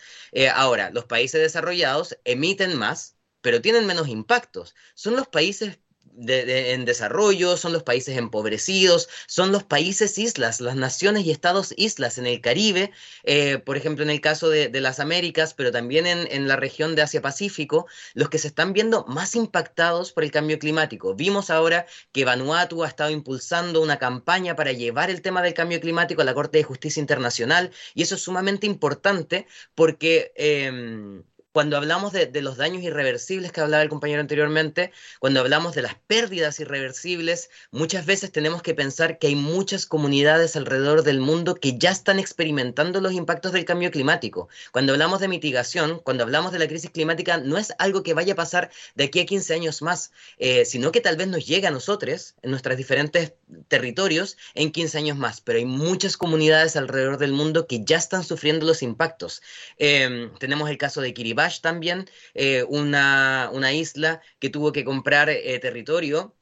[0.55, 3.18] ahora, los países desarrollados emiten más,
[3.49, 4.75] pero tienen menos impactos.
[4.95, 5.79] Son los países
[6.19, 12.19] en desarrollo, son los países empobrecidos, son los países islas, las naciones y estados islas
[12.19, 12.91] en el Caribe,
[13.23, 17.01] eh, por ejemplo en el caso de, las Américas, pero también en, la región de
[17.01, 21.15] Asia-Pacífico, los que se están viendo más impactados por el cambio climático.
[21.15, 25.81] Vimos ahora que Vanuatu ha estado impulsando una campaña para llevar el tema del cambio
[25.81, 30.33] climático a la Corte de Justicia Internacional y eso es sumamente importante porque...
[30.37, 31.25] Em,
[31.59, 35.97] cuando hablamos de, los daños irreversibles que hablaba el compañero anteriormente, cuando hablamos de las
[35.97, 41.77] pérdidas irreversibles, muchas veces tenemos que pensar que hay muchas comunidades alrededor del mundo que
[41.77, 44.49] ya están experimentando los impactos del cambio climático.
[44.71, 48.35] Cuando hablamos de mitigación, cuando hablamos de la crisis climática, no es algo que vaya
[48.35, 51.67] a pasar de aquí a 15 años más, eh, sino que tal vez nos llegue
[51.67, 53.33] a nosotros, en nuestros diferentes
[53.67, 55.41] territorios, en 15 años más.
[55.41, 59.43] Pero hay muchas comunidades alrededor del mundo que ya están sufriendo los impactos.
[59.77, 65.29] Em, tenemos el caso de Kiribati, también, eh, una, una, isla que tuvo que comprar
[65.31, 66.35] eh, territorio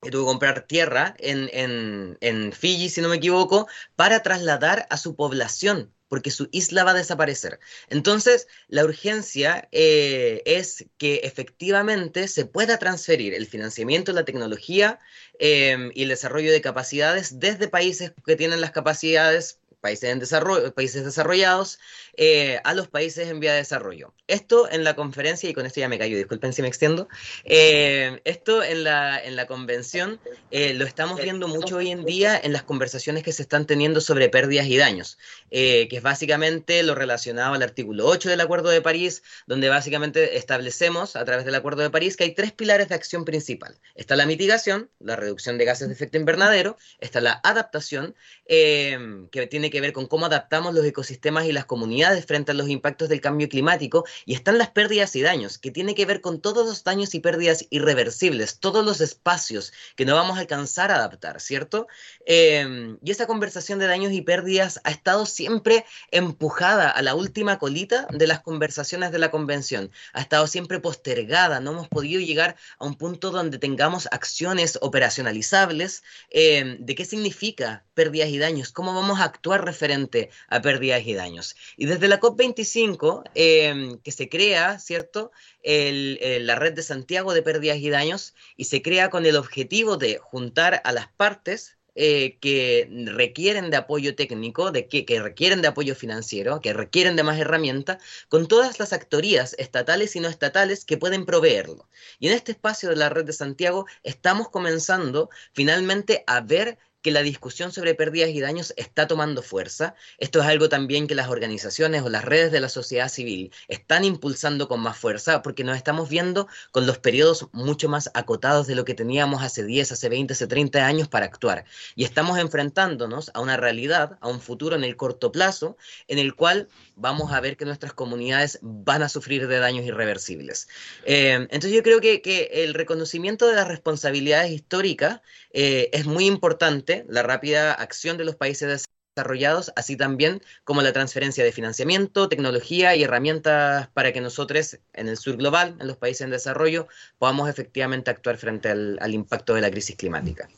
[0.00, 4.86] que tuvo que comprar tierra en, en, en, Fiji, si no me equivoco, para trasladar
[4.90, 7.58] a su población, porque su isla va a desaparecer.
[7.88, 15.00] Entonces, la urgencia eh, es que efectivamente se pueda transferir el financiamiento, la tecnología
[15.40, 21.04] y el desarrollo de capacidades desde países que tienen las capacidades países, en desarrollo, países
[21.04, 21.78] desarrollados
[22.16, 24.12] eh, a los países en vía de desarrollo.
[24.26, 27.08] Esto en la conferencia, y con esto ya me callo, disculpen si me extiendo,
[27.44, 30.20] eh, esto en la, en la convención
[30.50, 34.00] eh, lo estamos viendo mucho hoy en día en las conversaciones que se están teniendo
[34.00, 35.18] sobre pérdidas y daños,
[35.50, 41.16] que es básicamente lo relacionado al artículo 8 del Acuerdo de París, donde básicamente establecemos
[41.16, 43.78] a través del Acuerdo de París que hay tres pilares de acción principal.
[43.94, 48.14] Está la mitigación, la reducción de gases de efecto invernadero, está la adaptación,
[48.46, 52.68] que tiene que ver con cómo adaptamos los ecosistemas y las comunidades frente a los
[52.68, 56.40] impactos del cambio climático, y están las pérdidas y daños, que tiene que ver con
[56.40, 60.96] todos los daños y pérdidas irreversibles, todos los espacios que no vamos a alcanzar a
[60.96, 61.86] adaptar, ¿cierto?
[62.26, 67.58] Em, y esa conversación de daños y pérdidas ha estado siempre empujada a la última
[67.58, 72.56] colita de las conversaciones de la convención, ha estado siempre postergada, no hemos podido llegar
[72.78, 76.02] a un punto donde tengamos acciones operacionalizables.
[76.30, 81.14] Em, de qué significa pérdidas y daños, cómo vamos a actuar referente a pérdidas y
[81.14, 81.56] daños.
[81.76, 85.30] Y desde la COP25, em, que se crea, ¿cierto?,
[85.64, 90.18] la red de Santiago de pérdidas y daños, y se crea con el objetivo de
[90.18, 95.66] juntar a las partes eh, que requieren de apoyo técnico, de que, que, requieren de
[95.66, 100.84] apoyo financiero, que requieren de más herramientas, con todas las actorías estatales y no estatales
[100.84, 101.88] que pueden proveerlo.
[102.20, 106.78] Y en este espacio de la red de Santiago estamos comenzando finalmente a ver
[107.08, 109.94] que la discusión sobre pérdidas y daños está tomando fuerza.
[110.18, 114.04] Esto es algo también que las organizaciones o las redes de la sociedad civil están
[114.04, 118.74] impulsando con más fuerza porque nos estamos viendo con los periodos mucho más acotados de
[118.74, 121.64] lo que teníamos hace 10, hace 20, hace 30 años para actuar.
[121.96, 125.78] Y estamos enfrentándonos a una realidad, a un futuro en el corto plazo,
[126.08, 130.68] en el cual vamos a ver que nuestras comunidades van a sufrir de daños irreversibles.
[131.06, 132.18] Eh, entonces yo creo que,
[132.52, 135.20] el reconocimiento de las responsabilidades históricas
[135.52, 138.86] eh, es muy importante, la rápida acción de los países
[139.16, 145.08] desarrollados, así también como la transferencia de financiamiento, tecnología y herramientas para que nosotros en
[145.08, 146.86] el sur global, en los países en desarrollo,
[147.18, 150.48] podamos efectivamente actuar frente al impacto de la crisis climática.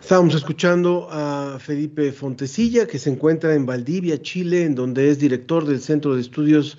[0.00, 5.64] Estamos escuchando a Felipe Fontecilla, que se encuentra en Valdivia, Chile, en donde es director
[5.64, 6.76] del Centro de Estudios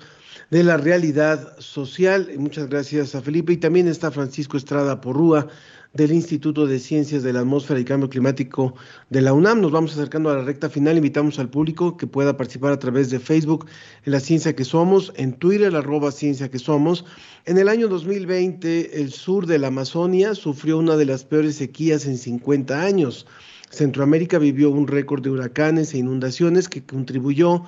[0.50, 2.30] de la Realidad Social.
[2.38, 3.52] Muchas gracias a Felipe.
[3.52, 5.48] Y también está Francisco Estrada Porrúa,
[5.92, 8.74] del Instituto de Ciencias de la Atmósfera y Cambio Climático
[9.10, 9.60] de la UNAM.
[9.60, 10.96] Nos vamos acercando a la recta final.
[10.96, 13.66] Invitamos al público que pueda participar a través de Facebook
[14.04, 17.04] en la Ciencia que Somos, en Twitter, arroba Ciencia que Somos.
[17.44, 22.06] En el año 2020, el sur de la Amazonia sufrió una de las peores sequías
[22.06, 23.26] en 50 años.
[23.70, 27.64] Centroamérica vivió un récord de huracanes e inundaciones que contribuyó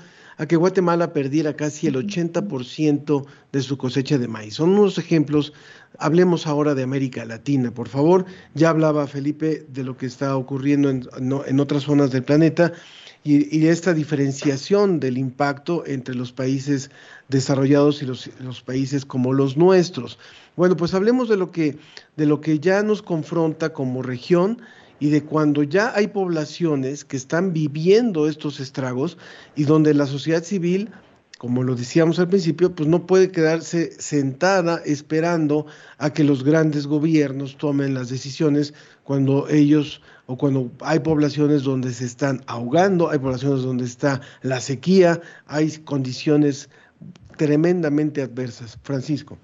[0.46, 4.54] que Guatemala perdiera casi el 80% de su cosecha de maíz.
[4.54, 5.52] Son unos ejemplos.
[5.98, 8.24] Hablemos ahora de América Latina, por favor.
[8.54, 12.72] Ya hablaba Felipe de lo que está ocurriendo en, otras zonas del planeta
[13.24, 16.90] y, esta diferenciación del impacto entre los países
[17.28, 20.18] desarrollados y los, los, países como los nuestros.
[20.56, 21.78] Bueno, pues hablemos de lo que,
[22.16, 24.62] de lo que ya nos confronta como región
[25.00, 29.18] y de cuando ya hay poblaciones que están viviendo estos estragos
[29.56, 30.90] y donde la sociedad civil,
[31.38, 35.66] como lo decíamos al principio, pues no puede quedarse sentada esperando
[35.98, 38.74] a que los grandes gobiernos tomen las decisiones
[39.04, 44.60] cuando ellos o cuando hay poblaciones donde se están ahogando, hay poblaciones donde está la
[44.60, 46.68] sequía, hay condiciones
[47.36, 48.78] tremendamente adversas.
[48.82, 49.38] Francisco.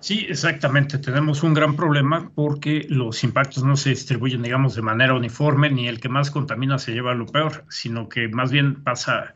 [0.00, 0.98] Sí, exactamente.
[0.98, 5.88] Tenemos un gran problema porque los impactos no se distribuyen, digamos, de manera uniforme, ni
[5.88, 9.34] el que más contamina se lleva lo peor, sino que más bien pasa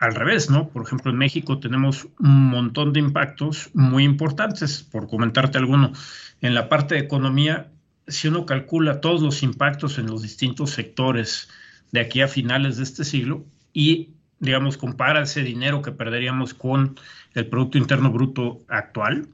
[0.00, 0.68] al revés, ¿no?
[0.68, 5.92] Por ejemplo, en México tenemos un montón de impactos muy importantes, por comentarte alguno.
[6.40, 7.70] En la parte de economía,
[8.08, 11.48] si uno calcula todos los impactos en los distintos sectores
[11.92, 16.98] de aquí a finales de este siglo, y digamos, compara ese dinero que perderíamos con
[17.34, 19.28] el Producto Interno Bruto actual,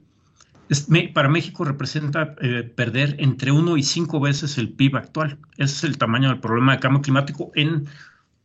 [1.13, 5.37] para México representa eh, perder entre uno y cinco veces el PIB actual.
[5.57, 7.87] Ese es el tamaño del problema de cambio climático en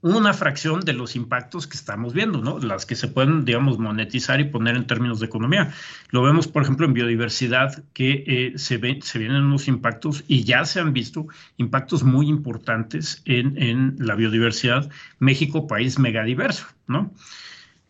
[0.03, 2.59] una fracción de los impactos que estamos viendo, ¿no?
[2.59, 5.73] Las que se pueden, digamos, monetizar y poner en términos de economía.
[6.11, 10.65] Lo vemos, por ejemplo, en biodiversidad, que eh, se, se vienen unos impactos y ya
[10.65, 14.91] se han visto impactos muy importantes en la biodiversidad.
[15.21, 17.13] México, país megadiverso, ¿no?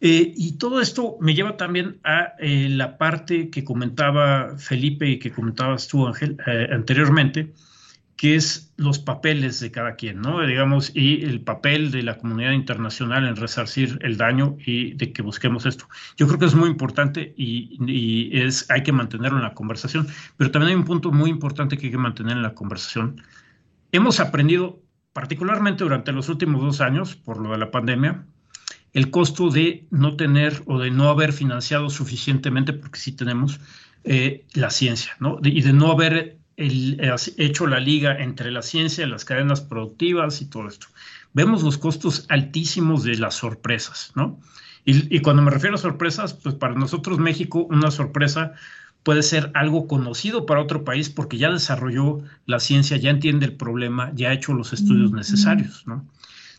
[0.04, 5.20] Eh, y todo esto me lleva también a eh, la parte que comentaba Felipe y
[5.20, 7.54] que comentabas tú, Ángel, eh, anteriormente,
[8.16, 10.44] que es los papeles de cada quien, ¿no?
[10.44, 15.22] Digamos, y el papel de la comunidad internacional en resarcir el daño y de que
[15.22, 15.86] busquemos esto.
[16.16, 20.08] Yo creo que es muy importante y, y es, hay que mantenerlo en la conversación,
[20.36, 23.22] pero también hay un punto muy importante que hay que mantener en la conversación.
[23.92, 24.82] Hemos aprendido,
[25.12, 28.26] particularmente durante los últimos dos años, por lo de la pandemia,
[28.92, 33.60] el costo de no tener o de no haber financiado suficientemente, porque sí tenemos,
[34.04, 35.38] eh, la ciencia, ¿no?
[35.42, 40.68] y de no haber hecho la liga entre la ciencia, las cadenas productivas y todo
[40.68, 40.86] esto.
[41.32, 44.38] Vemos los costos altísimos de las sorpresas, ¿no?
[44.84, 48.52] Y, y cuando me refiero a sorpresas, pues para nosotros México una sorpresa
[49.02, 53.54] puede ser algo conocido para otro país porque ya desarrolló la ciencia, ya entiende el
[53.54, 56.06] problema, ya ha hecho los estudios necesarios, ¿no?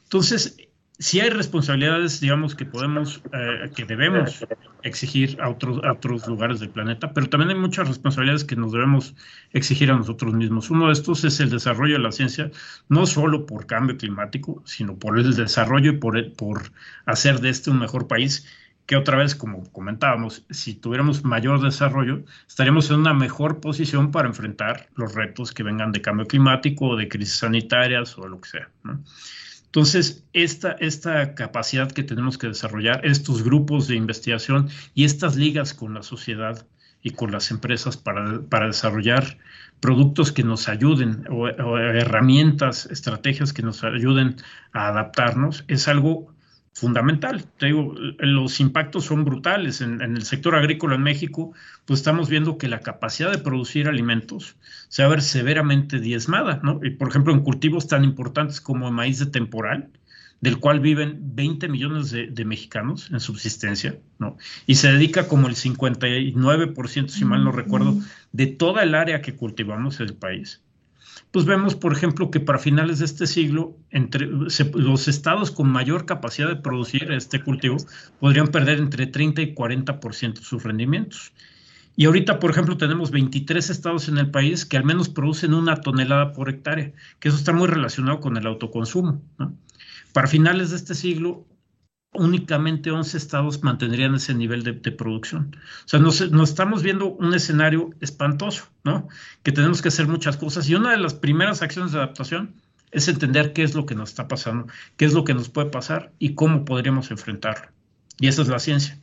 [0.03, 0.57] Entonces,
[0.99, 4.45] si hay responsabilidades, digamos, que podemos, eh, que debemos
[4.83, 9.15] exigir a otros, otros lugares del planeta, pero también hay muchas responsabilidades que nos debemos
[9.51, 10.69] exigir a nosotros mismos.
[10.69, 12.51] Uno de estos es el desarrollo de la ciencia,
[12.89, 16.71] no solo por cambio climático, sino por el desarrollo y por, por
[17.05, 18.47] hacer de este un mejor país
[18.85, 24.27] que otra vez, como comentábamos, si tuviéramos mayor desarrollo, estaríamos en una mejor posición para
[24.27, 28.49] enfrentar los retos que vengan de cambio climático o de crisis sanitarias o lo que
[28.49, 28.69] sea.
[29.73, 35.73] Entonces, esta, esta capacidad que tenemos que desarrollar, estos grupos de investigación y estas ligas
[35.73, 36.67] con la sociedad
[37.01, 39.39] y con las empresas para, desarrollar
[39.79, 44.35] productos que nos ayuden o, herramientas, estrategias que nos ayuden
[44.73, 46.32] a adaptarnos, es algo
[46.73, 47.45] fundamental.
[47.57, 49.81] Te digo, los impactos son brutales.
[49.81, 51.53] En, el sector agrícola en México,
[51.85, 54.57] pues estamos viendo que la capacidad de producir alimentos
[54.89, 56.79] se va a ver severamente diezmada, ¿no?
[56.83, 59.89] Y por ejemplo, en cultivos tan importantes como el maíz de temporal,
[60.41, 64.37] del cual viven 20 millones de, de, mexicanos en subsistencia, ¿no?
[64.65, 67.97] Y se dedica como el 59%, si mal no recuerdo,
[68.33, 70.61] de toda el área que cultivamos en el país
[71.33, 76.05] pues vemos, por ejemplo, que para finales de este siglo, entre los estados con mayor
[76.05, 77.77] capacidad de producir este cultivo
[78.19, 81.33] podrían perder entre 30 y 40% sus rendimientos.
[81.95, 85.77] Y ahorita, por ejemplo, tenemos 23 estados en el país que al menos producen una
[85.77, 89.19] tonelada por hectárea, que eso está muy relacionado con el autoconsumo.
[90.13, 91.47] Para finales de este siglo,
[92.13, 95.55] únicamente 11 estados mantendrían ese nivel de, producción.
[95.85, 99.07] O sea, nos, estamos viendo un escenario espantoso, ¿no?
[99.43, 102.53] Que tenemos que hacer muchas cosas y una de las primeras acciones de adaptación
[102.91, 105.69] es entender qué es lo que nos está pasando, qué es lo que nos puede
[105.69, 107.67] pasar y cómo podríamos enfrentarlo.
[108.19, 108.99] Y esa es la ciencia.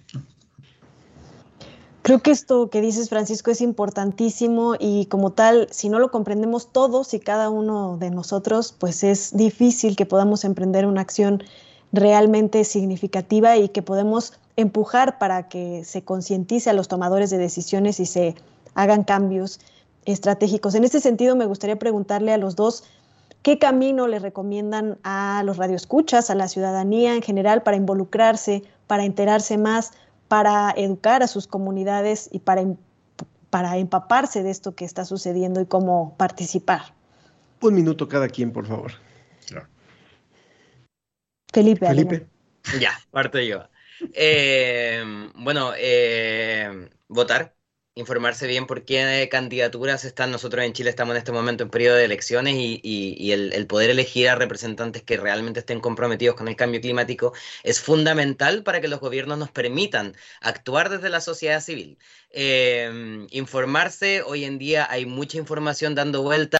[2.02, 6.72] Creo que esto que dices, Francisco, es importantísimo y como tal, si no lo comprendemos
[6.72, 11.42] todos y cada uno de nosotros, pues es difícil que podamos emprender una acción
[11.92, 18.00] realmente significativa y que podemos empujar para que se concientice a los tomadores de decisiones
[18.00, 18.34] y se
[18.74, 19.60] hagan cambios
[20.04, 20.74] estratégicos.
[20.74, 22.84] En este sentido, me gustaría preguntarle a los dos
[23.42, 29.04] qué camino le recomiendan a los radioescuchas, a la ciudadanía en general para involucrarse, para
[29.04, 29.92] enterarse más,
[30.28, 32.64] para educar a sus comunidades y para,
[33.50, 36.82] para empaparse de esto que está sucediendo y cómo participar.
[37.60, 38.92] Un minuto cada quien, por favor.
[41.52, 41.86] Felipe.
[41.86, 42.26] Felipe.
[42.80, 43.68] Ya, parto yo.
[44.14, 45.02] Eh,
[45.34, 47.54] bueno, eh, votar,
[47.94, 50.30] informarse bien por qué candidaturas están.
[50.30, 54.28] Nosotros en Chile estamos en este momento en periodo de elecciones y, el, poder elegir
[54.28, 57.32] a representantes que realmente estén comprometidos con el cambio climático
[57.62, 61.98] es fundamental para que los gobiernos nos permitan actuar desde la sociedad civil.
[62.30, 66.59] Eh, informarse, hoy en día hay mucha información dando vuelta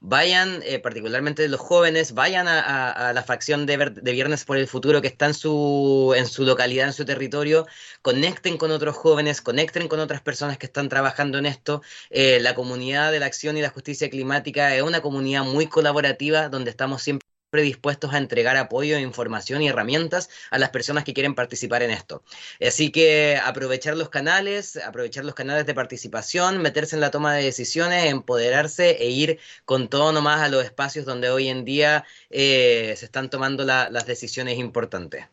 [0.00, 3.76] vayan, eh, particularmente los jóvenes, vayan a, la facción de,
[4.12, 7.66] Viernes por el Futuro que está en su, en su localidad, en su territorio,
[8.02, 11.82] conecten con otros jóvenes, conecten con otras personas que están trabajando en esto.
[12.10, 16.48] Eh, la comunidad de la acción y la justicia climática es una comunidad muy colaborativa
[16.48, 21.34] donde estamos siempre predispuestos a entregar apoyo, información y herramientas a las personas que quieren
[21.34, 22.22] participar en esto.
[22.60, 27.44] Así que aprovechar los canales, aprovechar los canales de participación, meterse en la toma de
[27.44, 32.94] decisiones, empoderarse e ir con todo nomás a los espacios donde hoy en día eh,
[32.96, 35.26] se están tomando las decisiones importantes.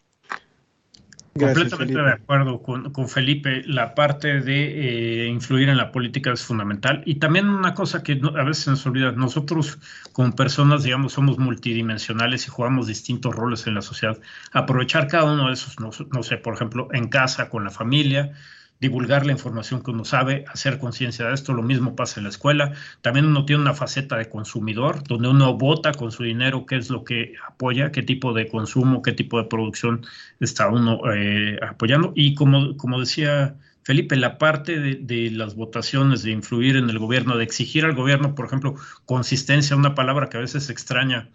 [1.38, 3.62] Completamente de acuerdo con, Felipe.
[3.66, 7.04] La parte de eh, influir en la política es fundamental.
[7.06, 9.78] Y también una cosa que a veces se nos olvida, nosotros
[10.14, 14.18] como personas, digamos, somos multidimensionales y jugamos distintos roles en la sociedad.
[14.54, 18.32] Aprovechar cada uno de esos, no sé, por ejemplo, en casa, con la familia,
[18.80, 21.53] divulgar la información que uno sabe, hacer conciencia de esto.
[21.53, 22.73] Lo mismo pasa en la escuela.
[23.01, 26.89] También uno tiene una faceta de consumidor, donde uno vota con su dinero qué es
[26.89, 30.05] lo que apoya, qué tipo de consumo, qué tipo de producción
[30.39, 32.11] está uno eh, apoyando.
[32.15, 36.99] Y como, como decía Felipe, la parte de, de, las votaciones, de influir en el
[36.99, 41.30] gobierno, de exigir al gobierno, por ejemplo, consistencia, una palabra que a veces extraña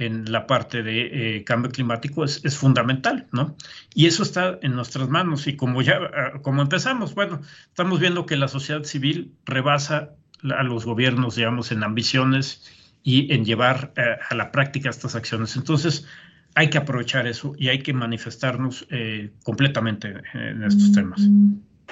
[0.00, 3.56] en la parte de eh, cambio climático es, es, fundamental, ¿no?
[3.94, 8.26] Y eso está en nuestras manos y como ya, ah, como empezamos, bueno, estamos viendo
[8.26, 10.10] que la sociedad civil rebasa
[10.42, 12.64] a los gobiernos, digamos, en ambiciones
[13.02, 15.56] y en llevar eh, a la práctica estas acciones.
[15.56, 16.06] Entonces,
[16.54, 21.20] hay que aprovechar eso y hay que manifestarnos eh, completamente en estos temas.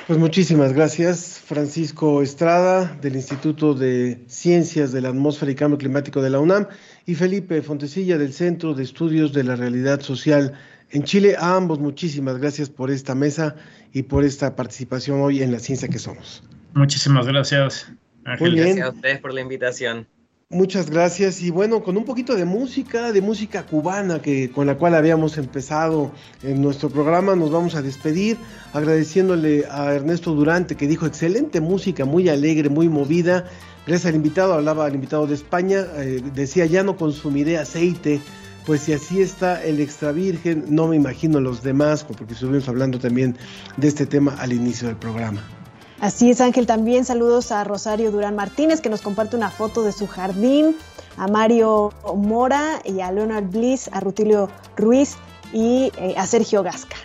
[0.07, 6.23] Pues muchísimas gracias, Francisco Estrada, del Instituto de Ciencias de la Atmósfera y Cambio Climático
[6.23, 6.67] de la UNAM,
[7.09, 10.53] y Felipe Fontecilla, del Centro de Estudios de la Realidad Social
[10.91, 11.37] en Chile.
[11.39, 13.57] A ambos muchísimas gracias por esta mesa
[13.95, 16.45] y por esta participación hoy en La Ciencia que Somos.
[16.75, 17.91] Muchísimas gracias.
[18.27, 18.57] Ángel.
[18.57, 20.07] Gracias a ustedes por la invitación.
[20.51, 24.79] Muchas gracias y bueno, con un poquito de música, de música cubana que con la
[24.79, 26.11] cual habíamos empezado
[26.43, 28.39] en nuestro programa, nos vamos a despedir
[28.73, 33.45] agradeciéndole a Ernesto Durante que dijo excelente música, muy alegre, muy movida.
[33.87, 38.23] Gracias al invitado, hablaba al invitado de España, eh, decía ya no consumiré aceite,
[38.65, 42.99] pues si así está el extra virgen, no me imagino los demás, porque estuvimos hablando
[42.99, 43.37] también
[43.77, 45.58] de este tema al inicio del programa.
[46.01, 46.67] Así es, Ángel.
[46.67, 50.77] También saludos a Rosario Durán Martínez, que nos comparte una foto de su jardín,
[51.17, 55.17] a Mario Mora y a Leonard Bliss, a Rutilio Ruiz
[55.53, 56.97] y eh, a Sergio Gasca.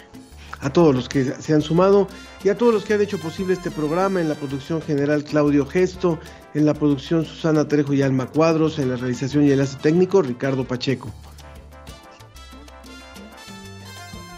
[0.59, 2.07] A todos los que se han sumado
[2.43, 5.65] y a todos los que han hecho posible este programa, en la producción general Claudio
[5.65, 6.19] Gesto,
[6.53, 10.65] en la producción Susana Trejo y Alma Cuadros, en la realización y enlace técnico Ricardo
[10.65, 11.09] Pacheco.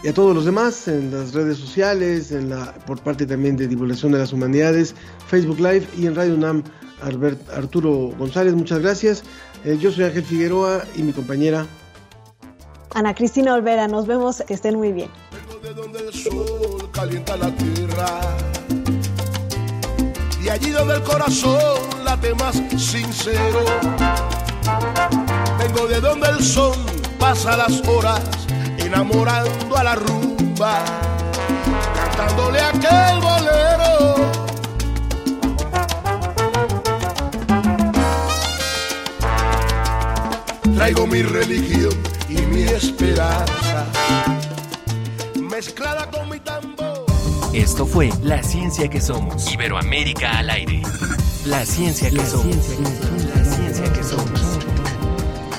[0.06, 3.66] Y a todos los demás en las redes sociales, en la, por parte también de
[3.66, 4.94] Divulgación de las Humanidades,
[5.26, 6.62] Facebook Live y en Radio UNAM,
[7.52, 9.24] Arturo González, muchas gracias.
[9.64, 11.66] Eh, yo soy Ángel Figueroa y mi compañera
[12.94, 15.10] Ana Cristina Olvera, nos vemos, que estén muy bien.
[15.32, 18.20] Vengo de donde el sol calienta la tierra
[20.40, 23.64] y allí donde el corazón late más sincero.
[25.58, 26.76] Vengo de donde el sol
[27.18, 28.46] pasa las horas
[28.86, 30.84] enamorando a la rumba,
[31.94, 34.16] cantándole aquel bolero.
[40.74, 41.94] Traigo mi religión
[42.28, 43.86] y mi esperanza,
[45.40, 47.04] mezclada con mi tambor.
[47.52, 49.52] Esto fue La Ciencia que Somos.
[49.52, 50.82] Iberoamérica al aire.
[51.44, 52.56] La Ciencia que Somos.
[53.34, 54.55] la Ciencia que Somos